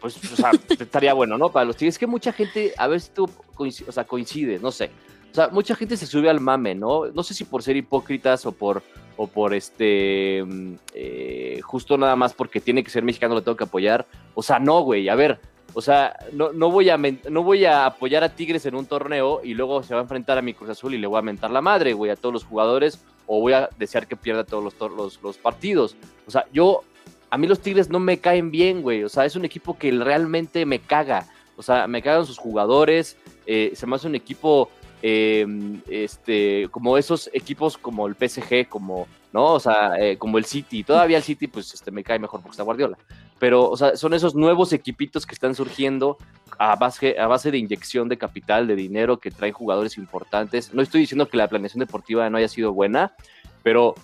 [0.00, 0.50] pues, o sea,
[0.80, 1.50] estaría bueno, ¿no?
[1.50, 4.58] Para los Tigres, Es que mucha gente, a ver si tú coincides, o sea, coincide,
[4.58, 4.90] no sé.
[5.30, 7.06] O sea, mucha gente se sube al mame, ¿no?
[7.06, 8.82] No sé si por ser hipócritas o por,
[9.18, 13.56] o por este, mm, eh, justo nada más porque tiene que ser mexicano, lo tengo
[13.56, 14.06] que apoyar.
[14.34, 15.38] O sea, no, güey, a ver,
[15.78, 19.42] o sea, no, no, voy a, no voy a apoyar a Tigres en un torneo
[19.44, 21.50] y luego se va a enfrentar a mi Cruz Azul y le voy a mentar
[21.50, 24.90] la madre, güey, a todos los jugadores o voy a desear que pierda todos los,
[24.96, 25.94] los, los partidos.
[26.26, 26.82] O sea, yo,
[27.28, 29.04] a mí los Tigres no me caen bien, güey.
[29.04, 31.26] O sea, es un equipo que realmente me caga.
[31.58, 33.18] O sea, me cagan sus jugadores.
[33.44, 34.70] eh, se me hace un equipo,
[35.02, 35.46] eh,
[35.90, 39.52] este, como esos equipos como el PSG, como, ¿no?
[39.52, 40.84] O sea, eh, como el City.
[40.84, 42.96] Todavía el City, pues, este, me cae mejor porque está Guardiola.
[43.38, 46.16] Pero, o sea, son esos nuevos equipitos que están surgiendo
[46.58, 50.72] a base, a base de inyección de capital, de dinero, que traen jugadores importantes.
[50.72, 53.14] No estoy diciendo que la planeación deportiva no haya sido buena,
[53.62, 53.94] pero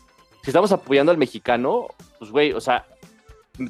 [0.43, 1.87] si estamos apoyando al mexicano,
[2.19, 2.85] pues, güey, o sea,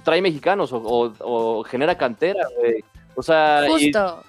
[0.05, 2.83] trae mexicanos o, o- o genera cantera, güey.
[3.14, 4.25] O sea, y Justo,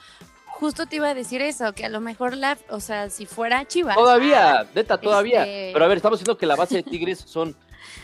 [0.47, 3.65] justo te iba a decir eso, que a lo mejor la, o sea, si fuera
[3.65, 3.95] Chivas.
[3.95, 5.45] todavía, neta, todavía.
[5.45, 7.55] Este- Pero a ver, estamos diciendo que la base de Tigres son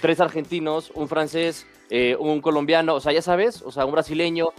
[0.01, 4.49] tres argentinos, un francés, eh, un colombiano, o sea, ya sabes, o sea, un brasileño,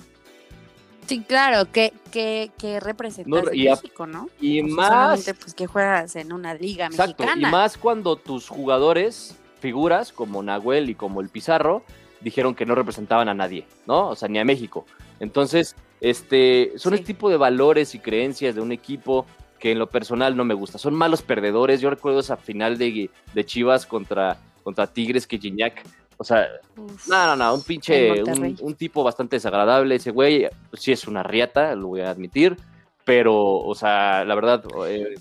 [1.06, 4.28] Sí, claro, que, que, que representas No, en y a- México, ¿no?
[4.40, 5.32] y O sea, más...
[5.40, 7.48] pues que juegas en una liga Exacto, mexicana.
[7.48, 11.82] y más cuando tus jugadores, figuras como Nahuel y como el Pizarro,
[12.20, 14.10] dijeron que no representaban a nadie, ¿no?
[14.10, 14.86] O sea, ni a México.
[15.18, 17.00] Entonces, este, son Sí.
[17.00, 19.26] este tipo de valores y creencias de un equipo
[19.58, 20.78] que en lo personal no me gusta.
[20.78, 21.80] Son malos perdedores.
[21.80, 25.82] Yo recuerdo esa final de, de Chivas contra, contra Tigres que Gignac,
[26.20, 27.08] o sea, Uf.
[27.08, 29.94] no, no, no, un pinche, un tipo bastante desagradable.
[29.94, 32.58] Ese güey, pues, sí es una riata, lo voy a admitir,
[33.06, 35.14] pero, o sea, la verdad, eh,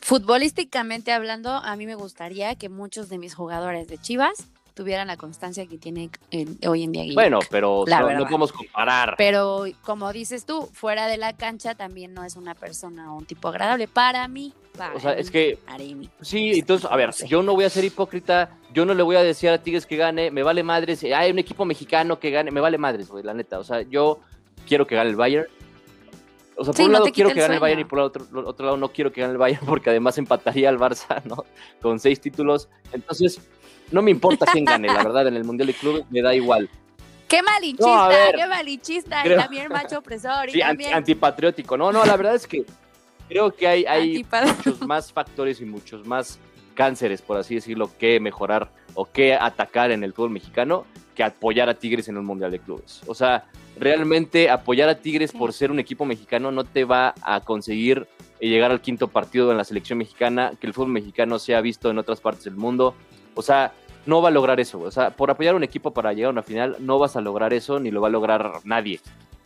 [0.00, 5.16] Futbolísticamente hablando, a mí me gustaría que muchos de mis jugadores de Chivas tuvieran la
[5.16, 7.14] constancia que tiene en- hoy en día Guiñac.
[7.14, 9.14] Bueno, pero La no, podemos comparar.
[9.18, 13.24] Pero como dices tú, fuera de la cancha también no es una persona o un
[13.26, 13.88] tipo agradable.
[13.88, 16.08] Para mí, para O sea, mí, es que- mí.
[16.20, 17.28] Sí, entonces, a ver, No sé.
[17.28, 19.96] yo no voy a ser hipócrita, yo no le voy a decir a Tigres que
[19.96, 23.34] gane, me vale madres, hay un equipo mexicano que gane, me vale madres, güey, la
[23.34, 23.58] neta.
[23.58, 24.20] O sea, yo
[24.66, 25.46] quiero que gane el Bayern.
[26.54, 28.26] O sea, por Sí, un lado quiero que gane el Bayern y por el otro,
[28.46, 31.44] otro lado no quiero que gane el Bayern porque además empataría al Barça, ¿no?
[31.80, 32.68] Con seis títulos.
[32.92, 33.40] Entonces,
[33.92, 36.68] no me importa quién gane, la verdad, en el Mundial de Clubes me da igual.
[37.28, 38.08] ¡Qué malinchista!
[38.08, 38.38] No.
[38.38, 39.22] ¡Qué malinchista!
[39.22, 40.48] Creo- Y también macho opresor.
[40.48, 41.76] Y Sí, también antipatriótico.
[41.78, 42.64] No, no, la verdad es que
[43.28, 44.26] creo que hay, hay
[44.56, 46.38] muchos más factores y muchos más
[46.74, 51.68] cánceres, por así decirlo, que mejorar o que atacar en el fútbol mexicano que apoyar
[51.68, 53.00] a Tigres en un Mundial de Clubes.
[53.06, 53.44] O sea,
[53.78, 55.36] realmente apoyar a Tigres Sí.
[55.38, 58.06] por ser un equipo mexicano no te va a conseguir
[58.40, 61.90] eh, llegar al quinto partido en la selección mexicana, que el fútbol mexicano sea visto
[61.90, 62.94] en otras partes del mundo.
[63.34, 63.72] O sea,
[64.06, 64.80] no va a lograr eso.
[64.80, 67.20] O sea, por apoyar a un equipo para llegar a una final, no vas a
[67.20, 69.00] lograr eso ni lo va a lograr nadie.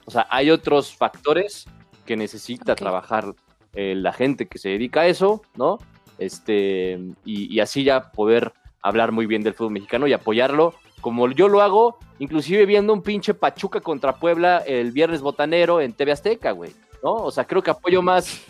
[0.04, 1.66] O sea, hay otros factores
[2.04, 3.34] que necesita trabajar
[3.74, 5.78] eh, la gente que se dedica a eso, ¿no?
[6.18, 11.28] Este, y, y así ya poder hablar muy bien del fútbol mexicano y apoyarlo, como
[11.30, 16.12] yo lo hago, inclusive viendo un pinche Pachuca contra Puebla el viernes botanero en TV
[16.12, 17.14] Azteca, güey, ¿no?
[17.14, 18.42] O sea, creo que apoyo más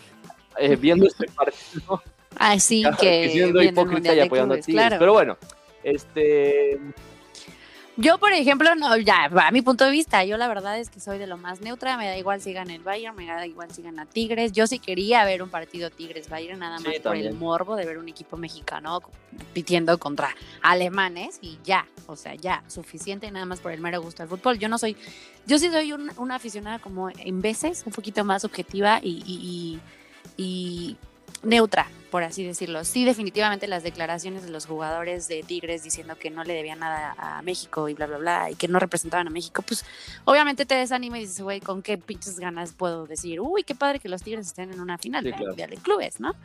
[0.57, 2.01] eh, viendo este partido
[2.39, 3.29] Así que, que.
[3.31, 4.97] siendo hipócrita y apoyando a claro.
[4.99, 5.37] Pero bueno,
[5.91, 6.79] este,
[7.95, 10.99] Yo, por ejemplo, no, ya, a mi punto de vista, yo la verdad es que
[10.99, 13.71] soy de lo más neutra, me da igual si gana el Bayern, me da igual
[13.73, 14.51] si gana Tigres.
[14.51, 17.97] Yo sí quería ver un partido Tigres-Bayern, nada Sí, más por el morbo de ver
[17.97, 23.71] un equipo mexicano compitiendo contra alemanes y ya, o sea, ya, suficiente nada más por
[23.71, 24.59] el mero gusto del fútbol.
[24.59, 24.95] Yo no soy,
[25.47, 29.79] yo sí soy un- una aficionada como en veces, un poquito más objetiva y, y-
[30.37, 30.97] y- y
[31.41, 32.83] neutra, por así decirlo.
[32.83, 37.15] Sí, definitivamente las declaraciones de los jugadores de Tigres diciendo que no le debían nada
[37.17, 39.85] a México y bla, bla, bla, y que no representaban a México, pues
[40.25, 43.39] obviamente te desanima y dices, güey, ¿con qué pinches ganas puedo decir?
[43.41, 45.53] Uy, qué padre que los Tigres estén en una final Sí, claro.
[45.55, 46.35] De Clubes, ¿no?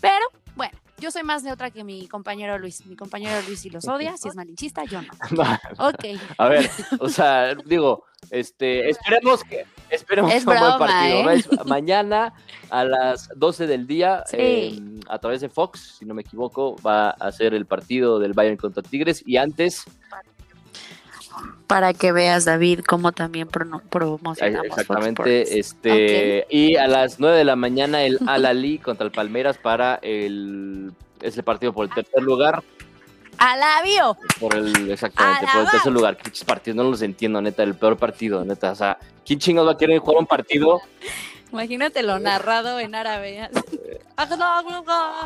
[0.00, 0.24] Pero,
[0.56, 2.86] bueno, yo soy más neutra que mi compañero Luis.
[2.86, 5.42] Mi compañero Luis si los odia, si es malinchista, yo no.
[5.78, 6.04] Ok.
[6.38, 11.30] a ver, o sea, digo, este, esperemos que, esperemos Es un buen partido.
[11.30, 11.44] ¿eh?
[11.58, 11.64] ¿no?
[11.64, 12.32] Mañana
[12.70, 14.36] a las 12 del día, Sí.
[14.38, 18.32] eh, a través de Fox, si no me equivoco, va a ser el partido del
[18.32, 19.84] Bayern contra Tigres y antes
[21.66, 27.56] Para que veas, David, cómo también promocionamos Exactamente, este y a las 9 de la
[27.56, 32.64] mañana el Al contra el Palmeiras para el ese partido por el tercer lugar,
[33.36, 34.16] ¡Alabio!
[34.40, 36.16] por el exactamente, por el tercer lugar.
[36.16, 39.74] Qué partidos, no los entiendo, neta, el peor partido, neta, o sea, ¿quién chingados va
[39.74, 40.80] a querer jugar un partido?
[41.52, 43.48] Imagínate lo narrado en árabe.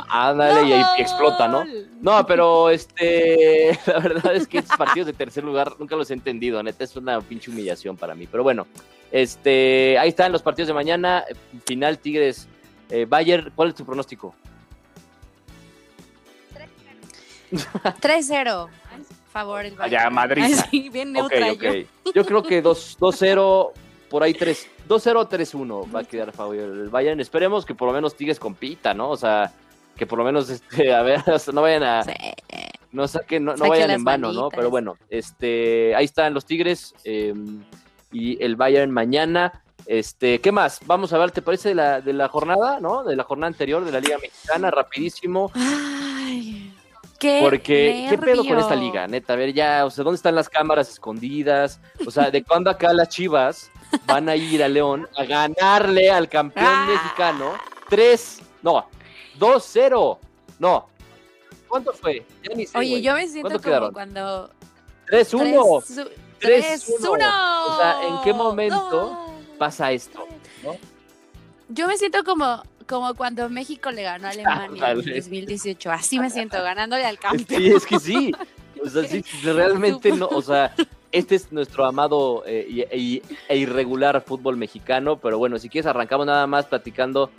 [0.09, 1.65] Ándale y ahí explota, ¿no?
[2.01, 6.15] No, pero este, la verdad es que estos partidos de tercer lugar nunca los he
[6.15, 8.27] entendido, neta, es una pinche humillación para mí.
[8.27, 8.67] Pero bueno,
[9.12, 11.25] este, ahí están los partidos de mañana,
[11.65, 12.49] final Tigres
[12.91, 14.35] eh, Bayern, ¿cuál es tu pronóstico?
[17.53, 18.69] 3-0.
[19.33, 20.05] Favor el Bayern.
[20.05, 20.65] ya, madriza.
[20.65, 21.62] Ay, sí, bien Ok, neutra ok.
[21.62, 22.12] yo.
[22.15, 23.73] Yo creo que 2 2-0,
[24.09, 27.21] por ahí 3, 2-0, 3-1 va a quedar favor del Bayern.
[27.21, 29.11] Esperemos que por lo menos Tigres compita, ¿no?
[29.11, 29.53] O sea,
[29.97, 32.12] que por lo menos, este, a ver, o sea, no vayan a, Sí.
[32.92, 34.49] no saquen, no, no vayan en vano, ¿no?
[34.49, 37.35] Pero bueno, este, ahí están los Tigres eh,
[38.12, 39.62] y el Bayern mañana.
[39.87, 40.81] Este, ¿qué más?
[40.87, 43.05] Vamos a ver, ¿te parece de la, de la jornada, no?
[43.05, 45.53] De la jornada anterior de la Liga Mexicana, rapidísimo.
[45.55, 46.75] Ay,
[47.21, 49.07] qué Porque, ¿qué pedo con esta liga?
[49.07, 51.81] Neta, a ver, ya, o sea, ¿dónde están las cámaras escondidas?
[52.05, 53.71] O sea, ¿de cuándo acá las chivas
[54.07, 56.87] van a ir a León a ganarle al campeón Ah.
[56.89, 57.55] mexicano?
[57.89, 58.89] 3, no,
[59.39, 60.19] 2-0,
[60.59, 60.89] no.
[61.69, 62.25] ¿Cuánto fue?
[62.43, 63.03] Ya ni sé, Oye, güey.
[63.03, 63.93] yo me siento ¿Cuánto como quedaron?
[63.93, 64.51] cuando
[65.09, 65.83] 3-1.
[65.83, 66.11] 3-1.
[66.41, 67.67] 3-1.
[67.69, 69.17] O sea, ¿en qué momento
[69.59, 70.27] pasa esto?
[70.63, 70.77] ¿no?
[71.69, 75.15] Yo me siento como, como cuando México le ganó a Alemania en Ándale.
[75.17, 75.91] 2018.
[75.91, 77.61] Así me siento, ganándole al campeón.
[77.63, 78.33] Sí, es que sí.
[78.85, 80.29] O sea, sí, realmente no.
[80.29, 80.73] O sea,
[81.19, 85.19] este es nuestro amado eh, y- y- e irregular fútbol mexicano.
[85.19, 87.31] Pero bueno, si quieres, arrancamos nada más platicando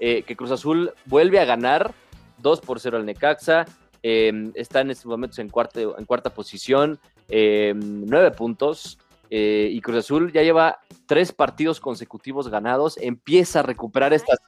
[0.00, 1.94] eh, que Cruz Azul vuelve a ganar
[2.38, 3.66] 2 por 0 al Necaxa.
[4.04, 8.98] eh, está en estos momentos en cuarta, en cuarta posición, eh, nueve puntos.
[9.30, 12.98] eh, y Cruz Azul ya lleva tres partidos consecutivos ganados.
[12.98, 14.38] Empieza a recuperar estas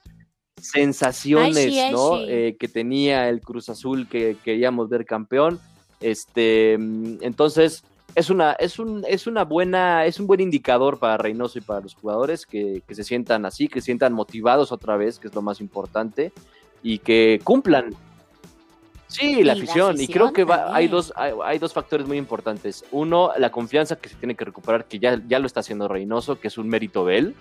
[0.60, 2.16] sensaciones Ay, sí, ay, ¿no?
[2.18, 2.24] sí.
[2.28, 5.60] Eh, que tenía el Cruz Azul que queríamos ver campeón.
[6.00, 11.16] Este, mm, entonces, es una, es un, es una buena, es un buen indicador para
[11.16, 14.96] Reynoso y para los jugadores que, que se sientan así, que se sientan motivados otra
[14.96, 16.32] vez, que es lo más importante,
[16.82, 17.94] y que cumplan.
[19.08, 20.00] Sí, la afición.
[20.00, 22.84] Y creo que va- hay, dos, hay, hay dos factores muy importantes.
[22.90, 26.40] Uno, la confianza que se tiene que recuperar, que ya, ya lo está haciendo Reynoso,
[26.40, 27.34] que es un mérito de él,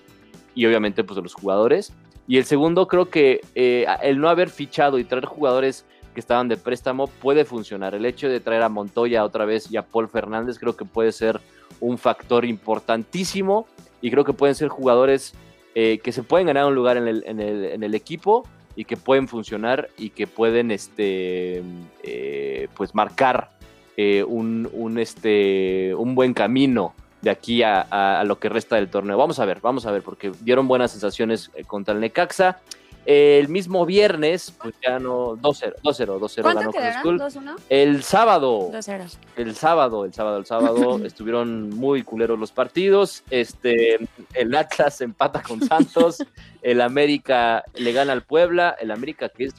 [0.56, 1.92] y obviamente pues de los jugadores.
[2.28, 6.48] Y el segundo, creo que eh, el no haber fichado y traer jugadores que estaban
[6.48, 7.96] de préstamo puede funcionar.
[7.96, 11.12] El hecho de traer a Montoya otra vez y a Paul Fernández creo que puede
[11.12, 11.42] ser
[11.80, 13.68] un factor importantísimo
[14.02, 15.34] y creo que pueden ser jugadores
[15.76, 18.86] eh, que se pueden ganar un lugar en el, en el- en el equipo y
[18.86, 21.64] que pueden funcionar y que pueden este
[22.04, 23.50] eh, pues marcar
[23.98, 28.90] eh, un, un, este un buen camino de aquí a, a- lo que resta del
[28.90, 29.18] torneo.
[29.18, 32.60] Vamos a ver, vamos a ver, porque dieron buenas sensaciones contra el Necaxa.
[33.06, 37.22] El mismo viernes, pues ya no, 2-0, 2-0, 2-0 ¿Cuánto ganó Cruz.
[37.22, 37.56] ¿2-1?
[37.70, 39.18] El sábado, 2-0.
[39.36, 43.24] el sábado, el sábado, el sábado estuvieron muy culeros los partidos.
[43.30, 44.00] Este,
[44.34, 46.24] el Atlas empata con Santos,
[46.62, 49.54] el América le gana al Puebla, el América que es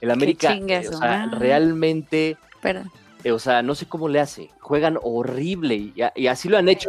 [0.00, 2.90] el América, eh, o sea, realmente, Perdón.
[3.22, 6.68] eh, o sea, no sé cómo le hace, juegan horrible y, y así lo han
[6.70, 6.88] hecho.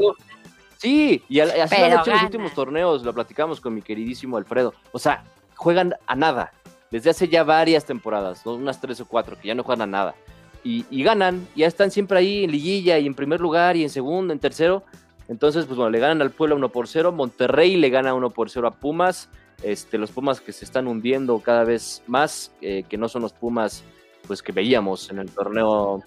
[0.81, 3.83] Sí, y, así lo han Pero hecho en los últimos torneos, lo platicamos con mi
[3.83, 4.73] queridísimo Alfredo.
[4.91, 5.23] O sea,
[5.55, 6.53] juegan a nada.
[6.89, 8.55] Desde hace ya varias temporadas, ¿no?
[8.55, 10.15] unas tres o cuatro, que ya no juegan a nada.
[10.63, 13.91] Y, y ganan, ya están siempre ahí en liguilla y en primer lugar y en
[13.91, 14.83] segundo, en tercero.
[15.27, 17.11] Entonces, pues bueno, le ganan al Puebla 1 por 0.
[17.11, 19.29] Monterrey le gana 1 por 0 a Pumas.
[19.61, 23.33] Este, los Pumas que se están hundiendo cada vez más, eh, que no son los
[23.33, 23.83] Pumas
[24.25, 26.03] pues que veíamos en el torneo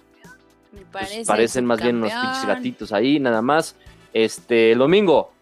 [0.72, 3.76] pues, parece parecen más bien unos pinches gatitos ahí, nada más.
[4.14, 5.32] Este, el domingo,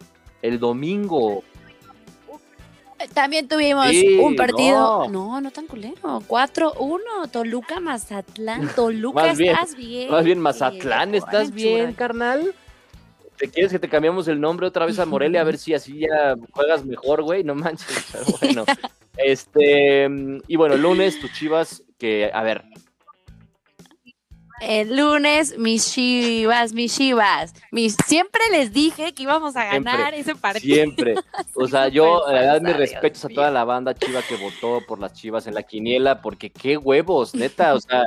[0.41, 1.43] el domingo,
[3.13, 5.07] También tuvimos Sí, un partido.
[5.07, 5.29] no.
[5.29, 6.21] No, no, tan culero.
[6.27, 7.29] 4-1.
[7.31, 8.67] Toluca, Mazatlán.
[8.75, 10.09] Toluca, Más bien, estás bien.
[10.11, 12.53] más bien que Mazatlán, ¿estás bien, carnal?
[13.37, 15.99] ¿Te quieres que te cambiamos el nombre otra vez a Morelia a ver si así
[15.99, 17.43] ya juegas mejor, güey?
[17.43, 18.65] No manches, pero bueno.
[19.15, 20.09] Este,
[20.47, 22.63] y bueno, lunes tus Chivas que a ver,
[24.61, 27.53] El lunes, mis chivas, mis chivas.
[27.71, 27.95] Mis...
[28.05, 30.75] Siempre les dije que íbamos a Siempre, ganar ese partido.
[30.75, 31.15] siempre.
[31.55, 34.81] O sea, yo la verdad falsa, mis respetos a toda la banda chiva que votó
[34.87, 38.03] por las Chivas en la quiniela, porque qué huevos, neta, o sea,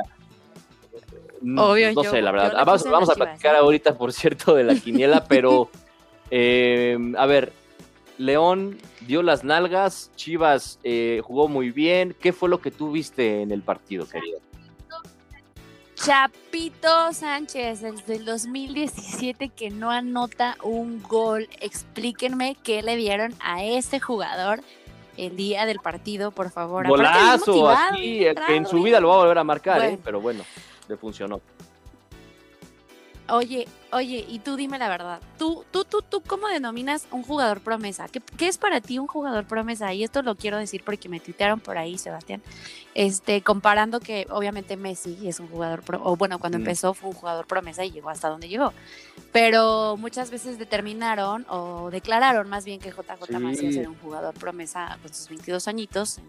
[1.41, 2.53] mm, Obvio, no yo- sé, la verdad.
[2.55, 3.59] Ah, vamos a Chivas, platicar ¿eh?
[3.59, 5.69] ahorita, por cierto, de la quiniela, pero
[6.31, 7.53] eh, a ver,
[8.17, 12.15] León dio las nalgas, Chivas eh, jugó muy bien.
[12.19, 14.39] ¿Qué fue lo que tú viste en el partido, querido?
[16.03, 21.49] Chapito Sánchez, desde el 2017 que no anota un gol.
[21.59, 24.61] Explíquenme qué le dieron a este jugador
[25.17, 26.87] el día del partido, por favor.
[26.87, 29.99] Golazo, motivado, así, eh, que en su vida lo va a volver a marcar, ¿eh?
[30.03, 30.43] Pero bueno,
[30.87, 31.41] le funcionó.
[33.29, 35.19] Oye, oye, y tú dime la verdad.
[35.37, 38.07] ¿Tú, tú, tú, tú cómo denominas un jugador promesa?
[38.07, 39.93] ¿Qué, qué es para ti un jugador promesa?
[39.93, 42.41] Y esto lo quiero decir porque me tuitearon por ahí, Sebastián.
[42.95, 46.61] Este, comparando que obviamente Messi es un jugador, pro- o bueno, cuando Mm.
[46.61, 48.73] empezó fue un jugador promesa y llegó hasta donde llegó.
[49.31, 53.33] Pero muchas veces determinaron o declararon más bien que JJ Sí.
[53.43, 56.19] Macías era un jugador promesa con sus 22 añitos.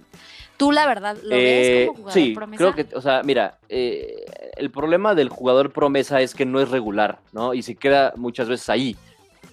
[0.57, 2.65] ¿Tú la verdad lo Eh, ves como jugador sí, promesa?
[2.73, 4.25] creo que, o sea, mira, eh,
[4.57, 7.48] el problema del jugador promesa es que no es regular, ¿no?
[7.55, 8.97] Y se queda muchas veces ahí,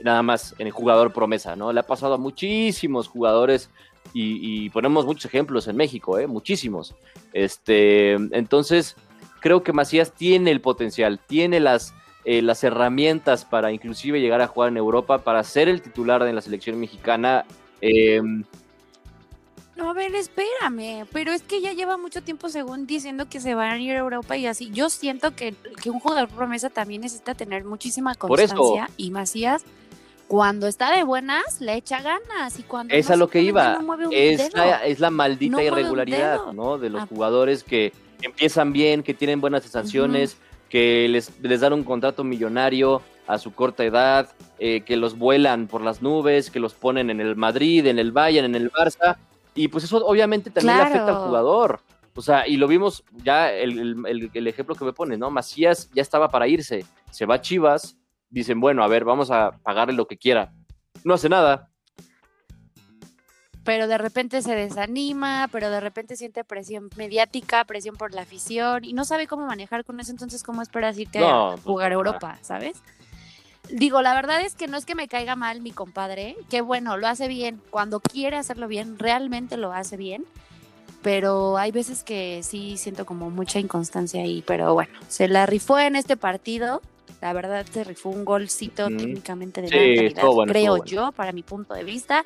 [0.04, 1.72] nada más en el jugador promesa, ¿no?
[1.72, 3.70] Le ha pasado a muchísimos jugadores
[4.14, 6.28] y, ponemos muchos ejemplos en México, ¿eh?
[6.28, 6.96] Muchísimos.
[7.34, 8.96] Este, entonces,
[9.42, 14.48] creo que Macías tiene el potencial, tiene las, eh, las herramientas para inclusive llegar a
[14.48, 17.46] jugar en Europa, para ser el titular de la selección mexicana.
[17.82, 18.22] Eh,
[19.76, 23.56] No, a ver, espérame, pero es que ya lleva mucho tiempo según diciendo que se
[23.56, 24.70] van a ir a Europa y así.
[24.72, 28.56] Yo siento que, que un jugador promesa también necesita tener muchísima Por eso.
[28.56, 29.64] constancia y Macías
[30.28, 33.74] cuando está de buenas le echa ganas y cuando Es a lo que iba.
[33.74, 36.52] bueno, mueve un es, la, es la maldita No irregularidad.
[36.54, 36.78] ¿no?
[36.78, 37.08] De los Ah.
[37.08, 40.38] jugadores que empiezan bien, que tienen buenas sensaciones,
[40.70, 45.68] que les, les dan un contrato millonario a su corta edad, eh, que los vuelan
[45.68, 49.18] por las nubes, que los ponen en el Madrid, en el Bayern, en el Barça,
[49.56, 51.80] y pues eso obviamente también le afecta al jugador.
[52.18, 55.30] O sea, y lo vimos ya, el, el- ejemplo que me pone, ¿no?
[55.32, 57.98] Macías ya estaba para irse, se va a Chivas,
[58.30, 60.54] dicen, bueno, a ver, vamos a pagarle lo que quiera.
[61.04, 61.70] No hace nada,
[63.66, 68.86] pero de repente se desanima, pero de repente siente presión mediática, presión por la afición
[68.86, 71.92] y no sabe cómo manejar con eso, entonces cómo esperas irte No, a pues, jugar
[71.92, 71.96] a.
[71.96, 72.78] Europa, ¿sabes?
[73.70, 76.98] Digo, la verdad es que no es que me caiga mal mi compadre, que bueno,
[76.98, 80.26] lo hace bien, cuando quiere hacerlo bien, realmente lo hace bien,
[81.02, 85.78] pero hay veces que sí siento como mucha inconstancia ahí, pero bueno, se la rifó
[85.80, 86.82] en este partido,
[87.22, 88.98] la verdad se rifó un golcito Ujú.
[88.98, 90.86] técnicamente de Sí, calidad, bueno, creo bueno.
[90.86, 92.24] yo, para mi punto de vista.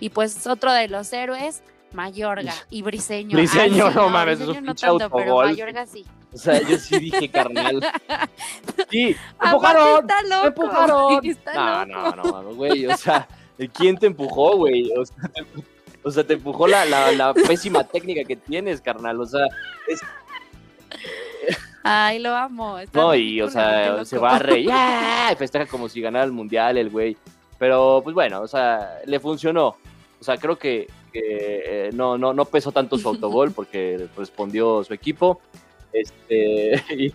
[0.00, 3.36] Y pues otro de los héroes, Mayorga y Briseño.
[3.36, 5.36] Briseño, Ay, no mames, es un no tanto, pero.
[5.36, 6.04] Mayorga sí.
[6.34, 7.80] O sea, yo sí dije, carnal.
[8.90, 9.06] Sí,
[9.40, 10.00] me Aparte empujaron.
[10.00, 10.46] está Me loco.
[10.46, 11.26] empujaron.
[11.26, 12.16] Está No, loco.
[12.16, 12.86] no, no, güey.
[12.86, 13.26] O sea,
[13.74, 14.90] ¿quién te empujó, güey?
[14.96, 15.44] O sea, te,
[16.02, 19.20] o sea, te empujó la, la, la pésima técnica que tienes, carnal.
[19.20, 19.46] O sea,
[21.84, 22.78] Ay, lo amo.
[22.78, 24.68] está no, y o sea, se va a reír.
[24.72, 25.34] ¡ah!
[25.36, 27.16] Festeja como si ganara el mundial, el güey.
[27.58, 29.76] Pero, pues bueno, o sea, le funcionó.
[30.20, 31.20] O sea, creo que, que,
[31.88, 35.40] eh, no, no, no pesó tanto su autogol porque respondió su equipo.
[35.92, 37.12] Este, y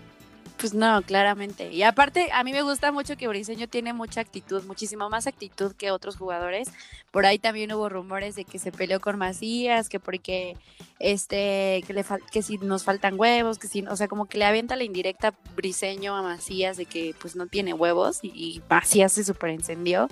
[0.58, 1.72] Pues no, claramente.
[1.72, 5.74] Y aparte, a mí me gusta mucho que Briseño tiene mucha actitud, muchísimo más actitud
[5.74, 6.70] que otros jugadores.
[7.12, 10.58] Por ahí también hubo rumores de que se peleó con Macías, que porque
[11.00, 14.46] este, que le que si nos faltan huevos, que si, o sea, como que le
[14.46, 19.12] avienta la indirecta Briseño a Macías de que pues no tiene huevos y, y Macías
[19.14, 20.08] se super encendió.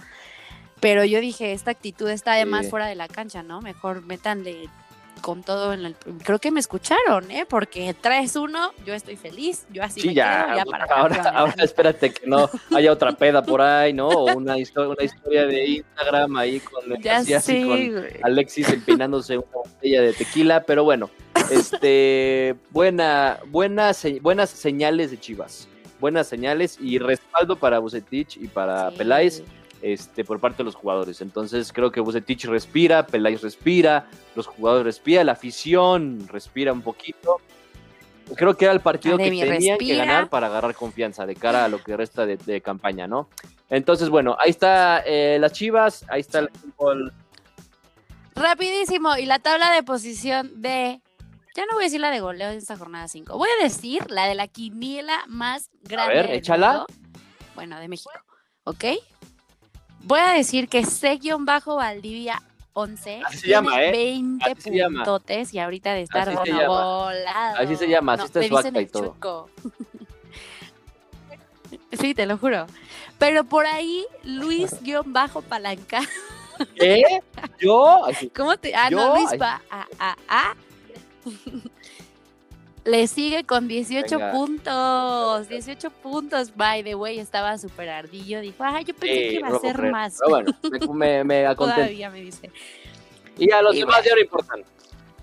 [0.80, 2.70] Pero yo dije, esta actitud está además Sí.
[2.70, 3.62] fuera de la cancha, ¿no?
[3.62, 4.70] Mejor métanle
[5.26, 5.96] con todo en el...
[6.24, 7.48] Creo que me escucharon, ¿eh?
[7.50, 11.64] Porque 3-1, yo estoy feliz, yo así Sí, me ya, quedo, ya para ahora, ahora
[11.64, 14.08] espérate que no haya otra peda por ahí, ¿no?
[14.08, 18.20] O una, histo- una historia de Instagram ahí con el con.
[18.22, 21.10] Alexis empinándose una botella de tequila, pero bueno,
[21.50, 25.68] este, buena, buenas, buenas señales de Chivas,
[26.00, 28.98] buenas señales y respaldo para Bucetich y para Sí.
[29.00, 29.44] Peláez,
[29.82, 31.22] este, por parte de los jugadores.
[31.22, 37.42] Entonces creo que Bucetich respira, Peláez respira, los jugadores respiran, la afición respira un poquito.
[38.36, 41.66] Creo que era el partido Academia que tenían que ganar para agarrar confianza de cara
[41.66, 43.30] a lo que resta de, de campaña, ¿no?
[43.70, 47.14] Entonces, bueno, ahí está eh, las Chivas, ahí está el fútbol.
[48.36, 51.02] Rapidísimo, y la tabla de posición de...
[51.56, 53.38] Ya no voy a decir la de goleo en esta jornada 5.
[53.38, 56.16] Voy a decir la de la quiniela más grande.
[56.16, 56.70] ver, del échala.
[56.70, 56.86] mundo.
[57.56, 58.12] Bueno, de México.
[58.66, 58.84] ¿Ok?
[60.06, 62.42] Voy a decir que C-Valdivia
[62.74, 63.22] 11.
[63.26, 63.92] Así se llama, ¿eh?
[63.92, 65.04] 20 Así se llama.
[65.04, 67.58] puntotes y ahorita de estar Así volado.
[67.58, 69.04] Así se llama, así No, está me su acta y todo.
[69.06, 69.50] Chuco.
[71.92, 72.68] Sí, te lo juro.
[73.18, 76.02] Pero por ahí, Luis-Palanca.
[76.76, 77.22] ¿Qué?
[77.60, 78.06] ¿Yo?
[78.06, 78.76] Así, ¿Cómo te.?
[78.76, 78.98] Ah, ¿Yo?
[78.98, 79.38] no, Luis Ay.
[79.38, 79.88] va a.
[80.00, 80.56] a, a.
[82.86, 84.32] Le sigue con 18 Venga.
[84.32, 85.50] puntos.
[85.50, 86.56] 18 puntos.
[86.56, 88.42] By the way, estaba súper ardillo.
[88.42, 90.18] Dijo, ah, yo pensé sí, que iba a ser más.
[90.20, 91.56] Pero bueno, me, me.
[91.56, 92.52] Todavía me dice.
[93.38, 94.60] Y a los Y demás ya no importan.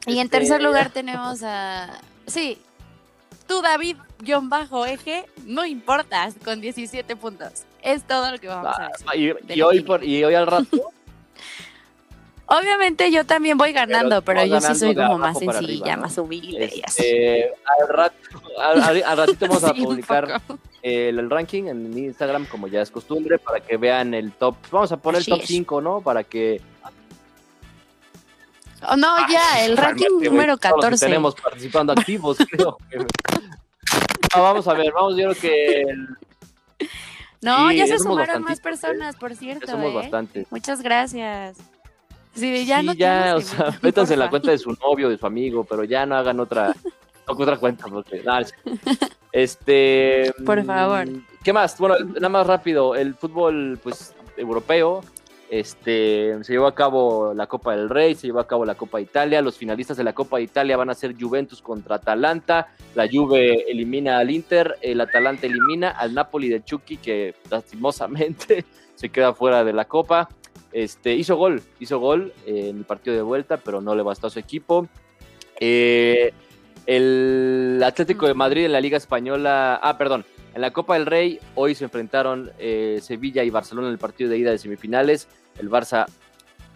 [0.06, 2.00] Y en Este- tercer lugar tenemos a.
[2.26, 2.58] Sí.
[3.46, 7.64] Tú, David, guion bajo eje, no importas, con 17 puntos.
[7.82, 9.06] Es todo lo que vamos a decir.
[9.06, 10.90] Ah, y, y hoy por, y hoy al rato,
[12.60, 15.58] Obviamente yo también voy ganando, pero, vas yo sí ganando soy de como más sencilla,
[15.58, 16.02] arriba, ¿no?
[16.02, 17.02] más humilde y así.
[17.02, 17.44] este,
[17.80, 18.16] al, rato,
[18.58, 20.42] al, al- ratito vamos a Sí, publicar
[20.82, 24.56] el, el ranking en Instagram, como ya es costumbre, para que vean el top.
[24.70, 25.48] Vamos a poner Así el top es.
[25.48, 26.00] 5, ¿no?
[26.02, 26.60] Para que.
[28.88, 31.06] Oh, no, ya, el ranking güey, número todos los que 14.
[31.06, 32.76] tenemos participando activos, creo.
[32.90, 36.08] que- No, vamos a ver, vamos, yo creo que el-
[37.40, 38.62] No, Sí, ya ya se sumaron más ¿eh?
[38.62, 39.66] personas, por ya cierto.
[39.68, 39.94] somos ¿eh?
[39.94, 40.46] bastantes.
[40.50, 41.56] Muchas gracias.
[42.34, 45.08] Sí, ya sí, no ya, tienes o sea, métanse en la cuenta de su novio,
[45.08, 46.74] de su amigo, pero ya no hagan otra,
[47.26, 48.22] otra cuenta, porque,
[49.32, 51.06] este, Por favor.
[51.06, 51.78] mm, ¿qué más?
[51.78, 55.02] Bueno, nada más rápido, el fútbol, pues, europeo,
[55.52, 58.96] este, se llevó a cabo la Copa del Rey, se llevó a cabo la Copa
[58.96, 62.68] de Italia, los finalistas de la Copa de Italia van a ser Juventus contra Atalanta,
[62.94, 68.64] la Juve elimina al Inter, el Atalanta elimina al Napoli de Chucky, que lastimosamente
[68.94, 70.30] se queda fuera de la Copa,
[70.72, 74.28] este, hizo gol, hizo gol eh, en el partido de vuelta, pero no le bastó
[74.28, 74.88] a su equipo.
[75.60, 76.32] Eh,
[76.86, 81.38] el Atlético de Madrid en la Liga Española, ah, perdón, en la Copa del Rey,
[81.54, 85.28] hoy se enfrentaron eh, Sevilla y Barcelona en el partido de ida de semifinales.
[85.58, 86.06] El Barça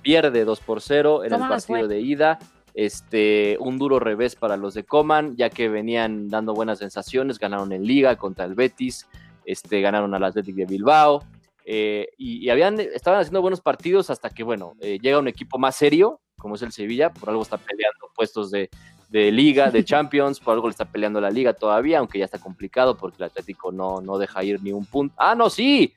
[0.02, 2.38] pierde 2 por 0 en el ¿Cómo nos partido de ida.
[2.74, 7.72] Este, un duro revés para los de Coman, ya que venían dando buenas sensaciones, ganaron
[7.72, 9.06] en Liga contra el Betis,
[9.46, 11.24] este, ganaron al Atlético de Bilbao,
[11.68, 15.58] eh, y, y habían, estaban haciendo buenos partidos hasta que, bueno, eh, llega un equipo
[15.58, 18.70] más serio, como es el Sevilla, por algo está peleando puestos de,
[19.08, 22.38] de Liga, de Champions, por algo le está peleando la Liga todavía, aunque ya está
[22.38, 25.12] complicado porque el Atlético no, no deja ir ni un punto.
[25.18, 25.92] Ah, no, sí,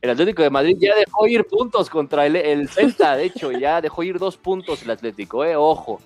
[0.00, 3.80] el Atlético de Madrid ya dejó ir puntos contra el, el Celta, de hecho, ya
[3.80, 6.00] dejó ir dos puntos el Atlético, eh, ojo.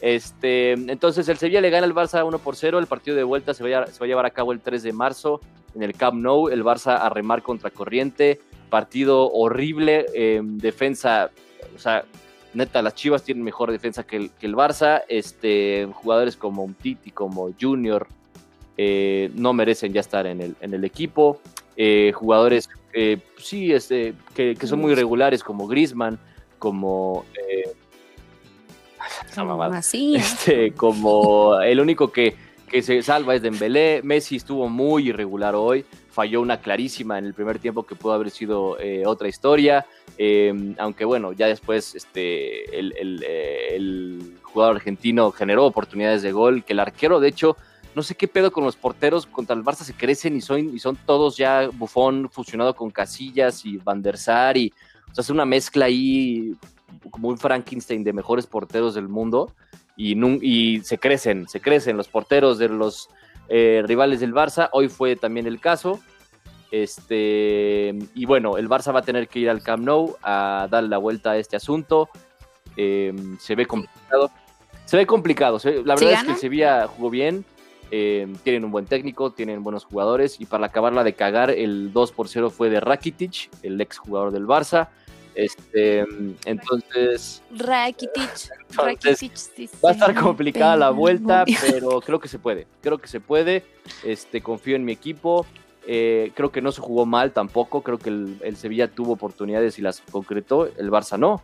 [0.00, 3.52] Este, entonces el Sevilla le gana al Barça 1 por 0, el partido de vuelta
[3.52, 5.40] se va, a, se va a llevar a cabo el 3 de marzo
[5.74, 8.40] en el Camp Nou, el Barça a remar contra corriente,
[8.70, 11.30] partido horrible, eh, defensa,
[11.76, 12.04] o sea,
[12.54, 17.10] neta, las Chivas tienen mejor defensa que el, que el Barça, este, jugadores como Umtiti,
[17.10, 18.06] como Junior,
[18.78, 21.40] eh, no merecen ya estar en el, en el equipo,
[21.76, 26.18] eh, jugadores, eh, sí, este, que, que son muy irregulares como Griezmann,
[26.58, 27.24] como...
[27.36, 27.68] eh,
[29.28, 29.78] esa mamada.
[29.78, 30.14] Así.
[30.16, 32.34] Este, como el único que,
[32.70, 34.00] que se salva es Dembélé.
[34.04, 35.84] Messi estuvo muy irregular hoy.
[36.10, 39.86] Falló una clarísima en el primer tiempo que pudo haber sido eh, otra historia.
[40.16, 46.62] Eh, aunque bueno, ya después este, eh, el jugador argentino generó oportunidades de gol.
[46.64, 47.56] Que el arquero, de hecho,
[47.96, 50.78] no sé qué pedo con los porteros contra el Barça se crecen y son, y
[50.78, 54.72] son todos ya bufón fusionado con Casillas y Van der Sar y
[55.10, 56.54] o sea, es una mezcla ahí
[57.10, 59.52] como un Frankenstein de mejores porteros del mundo
[60.02, 63.08] y, se crecen, se crecen los porteros de los
[63.48, 64.68] eh, rivales del Barça.
[64.72, 66.00] Hoy fue también el caso.
[66.70, 70.88] Este, y bueno, el Barça va a tener que ir al Camp Nou a darle
[70.88, 72.08] la vuelta a este asunto.
[72.76, 74.30] Eh, se ve complicado.
[74.86, 75.58] Se ve complicado.
[75.58, 77.44] se- la ¿Sí verdad es que el Sevilla jugó bien.
[77.92, 80.40] eh, tienen un buen técnico, tienen buenos jugadores.
[80.40, 84.30] Y para acabarla de cagar, el 2 por 0 fue de Rakitic, el ex jugador
[84.30, 84.88] del Barça.
[85.34, 86.04] Este,
[86.44, 88.50] entonces, Rakitic.
[88.74, 89.32] Rakitic,
[89.84, 92.66] Va a estar complicada la vuelta, pero creo que se puede.
[92.80, 93.64] Creo que se puede.
[94.04, 95.46] Este, confío en mi equipo.
[95.86, 97.82] Eh, creo que no se jugó mal tampoco.
[97.82, 100.66] Creo que el, el Sevilla tuvo oportunidades y las concretó.
[100.66, 101.42] El Barça no.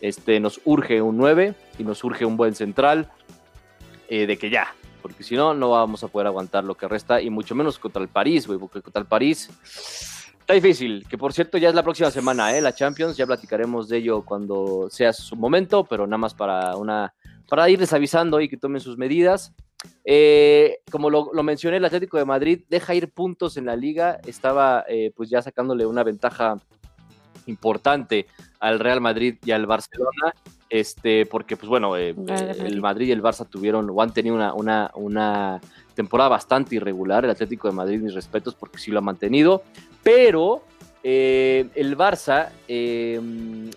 [0.00, 3.10] Este, nos urge un 9 y nos urge un buen central.
[4.08, 4.74] eh, de que ya.
[5.02, 7.20] Porque si no, no vamos a poder aguantar lo que resta.
[7.20, 8.58] Y mucho menos contra el París, güey.
[8.58, 9.50] Porque contra el París
[10.44, 11.06] está difícil.
[11.08, 12.60] Que por cierto, ya es la próxima semana, ¿eh?
[12.60, 13.16] La Champions.
[13.16, 15.84] Ya platicaremos de ello cuando sea su momento.
[15.84, 17.12] Pero nada más para una
[17.48, 19.52] para irles avisando y que tomen sus medidas.
[20.04, 24.18] Eh, como lo, lo mencioné, el Atlético de Madrid deja ir puntos en la liga,
[24.24, 26.56] estaba eh, pues ya sacándole una ventaja
[27.46, 28.26] importante
[28.60, 30.34] al Real Madrid y al Barcelona,
[30.70, 34.34] este, porque pues bueno, eh, eh, el Madrid y el Barça tuvieron o han tenido
[34.34, 35.60] una, una, una
[35.94, 39.62] temporada bastante irregular, el Atlético de Madrid, mis respetos, porque sí lo ha mantenido,
[40.04, 40.62] pero
[41.02, 43.20] eh, el Barça eh,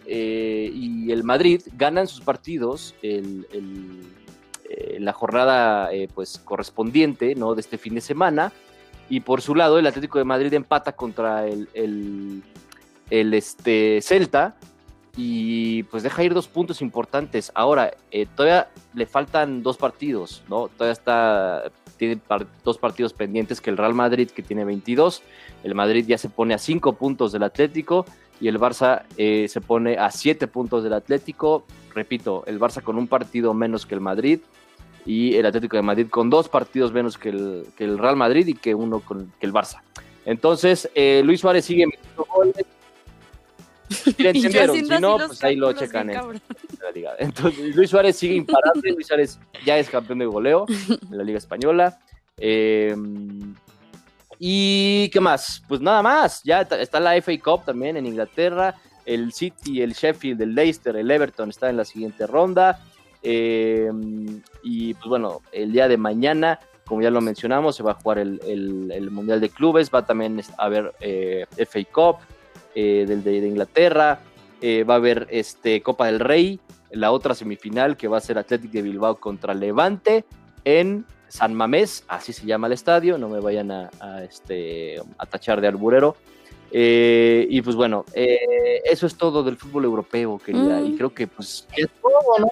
[0.06, 7.56] eh, y el Madrid ganan sus partidos el, el, la jornada pues correspondiente ¿no?
[7.56, 8.52] de este fin de semana
[9.10, 12.44] y por su lado el Atlético de Madrid empata contra el, el,
[13.10, 14.56] el, este, Celta
[15.20, 17.52] y pues deja ir dos puntos importantes.
[17.56, 20.68] Ahora, eh, todavía le faltan dos partidos, ¿no?
[20.68, 22.22] Todavía está, tiene
[22.64, 25.24] dos partidos pendientes que el Real Madrid, que tiene 22.
[25.64, 28.06] El Madrid ya se pone a cinco puntos del Atlético
[28.40, 31.66] y el Barça eh, se pone a siete puntos del Atlético.
[31.96, 34.42] Repito, el Barça con un partido menos que el Madrid
[35.04, 38.46] y el Atlético de Madrid con dos partidos menos que el, que el Real Madrid
[38.46, 39.82] y que uno con que el Barça.
[40.26, 42.66] Entonces, eh, Luis Suárez sigue metiendo goles.
[44.18, 46.18] Ya entendieron, si no, pues ahí lo checan en
[46.82, 47.12] la liga.
[47.20, 48.92] Entonces, Luis Suárez sigue imparable.
[48.92, 52.00] Luis Suárez ya es campeón de goleo en la Liga Española.
[52.38, 52.96] Eh,
[54.40, 55.64] y qué más?
[55.68, 56.44] Pues nada más.
[56.44, 58.76] Ya está- está la FA Cup también en Inglaterra.
[59.06, 62.80] El City, el Sheffield, el Leicester, el Everton está en la siguiente ronda.
[63.24, 63.90] Eh,
[64.64, 68.20] y pues bueno, el día de mañana, como ya lo mencionamos, se va a jugar
[68.20, 69.90] el, el- el Mundial de Clubes.
[69.94, 72.18] Va también a haber eh, FA Cup
[72.80, 74.20] eh, del de, de Inglaterra.
[74.62, 76.60] Eh, va a haber este, Copa del Rey,
[76.92, 80.26] la otra semifinal que va a ser Athletic de Bilbao contra Levante
[80.64, 85.26] en San Mamés, así se llama el estadio, no me vayan a, a, este, a
[85.26, 86.16] tachar de alburero.
[86.72, 90.86] Eh, y pues bueno, eh, eso es todo del fútbol europeo, querida, Mm.
[90.86, 92.50] y creo que pues es todo, ¿no?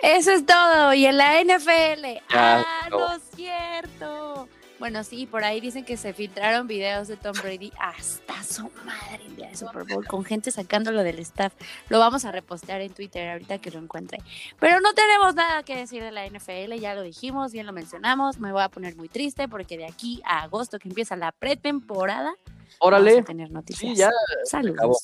[0.00, 0.94] Eso es todo.
[0.94, 2.20] Y en la NFL.
[2.32, 2.98] Ya, ah, no.
[2.98, 4.48] no es cierto.
[4.82, 9.24] Bueno, sí, por ahí dicen que se filtraron videos de Tom Brady hasta su madre
[9.26, 11.52] el día de Super Bowl, con gente sacándolo del staff.
[11.88, 14.18] Lo vamos a repostear en Twitter ahorita que lo encuentre.
[14.58, 18.40] Pero no tenemos nada que decir de la NFL, ya lo dijimos, bien lo mencionamos.
[18.40, 22.34] Me voy a poner muy triste porque de aquí a agosto, que empieza la pretemporada,
[22.80, 23.92] vamos a tener noticias.
[23.92, 24.10] sí, ya.
[24.42, 24.78] Saludos.
[24.78, 24.98] acabó.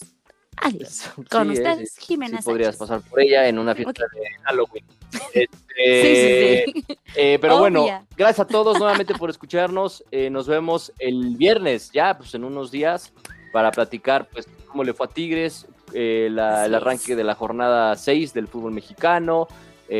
[0.62, 1.10] Adiós.
[1.30, 4.84] Con Sí, ustedes, sí, Jimena sí podrías pasar por ella en una fiesta de Halloween.
[5.32, 6.98] Sí, Este, sí, sí.
[7.16, 7.86] Eh, pero bueno,
[8.16, 10.04] gracias a todos nuevamente por escucharnos.
[10.10, 13.12] Eh, nos vemos el viernes, ya pues en unos días,
[13.52, 17.96] para platicar pues cómo le fue a Tigres, eh, la- el arranque de la jornada
[17.96, 19.46] 6 del fútbol mexicano.
[19.86, 19.96] pues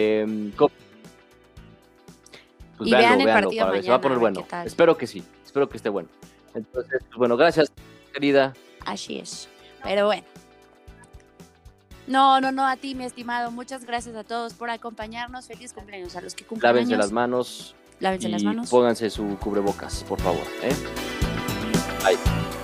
[2.81, 4.47] Y vean el véanlo, partido ver, se va a mañana, poner bueno.
[4.67, 6.09] Espero que sí, espero que esté bueno.
[6.55, 7.73] Entonces, pues, bueno, gracias,
[8.13, 8.53] querida.
[8.85, 9.49] Así es.
[9.83, 10.25] Pero bueno.
[12.09, 13.51] No, no, no, a ti, mi estimado.
[13.51, 15.47] Muchas gracias a todos por acompañarnos.
[15.47, 17.05] Feliz cumpleaños a los que cumplen Lávense años.
[17.07, 18.71] las manos Lávense y las manos.
[18.71, 20.43] pónganse su cubrebocas, por favor.
[20.63, 20.75] ¿eh?
[22.05, 22.58] Bye.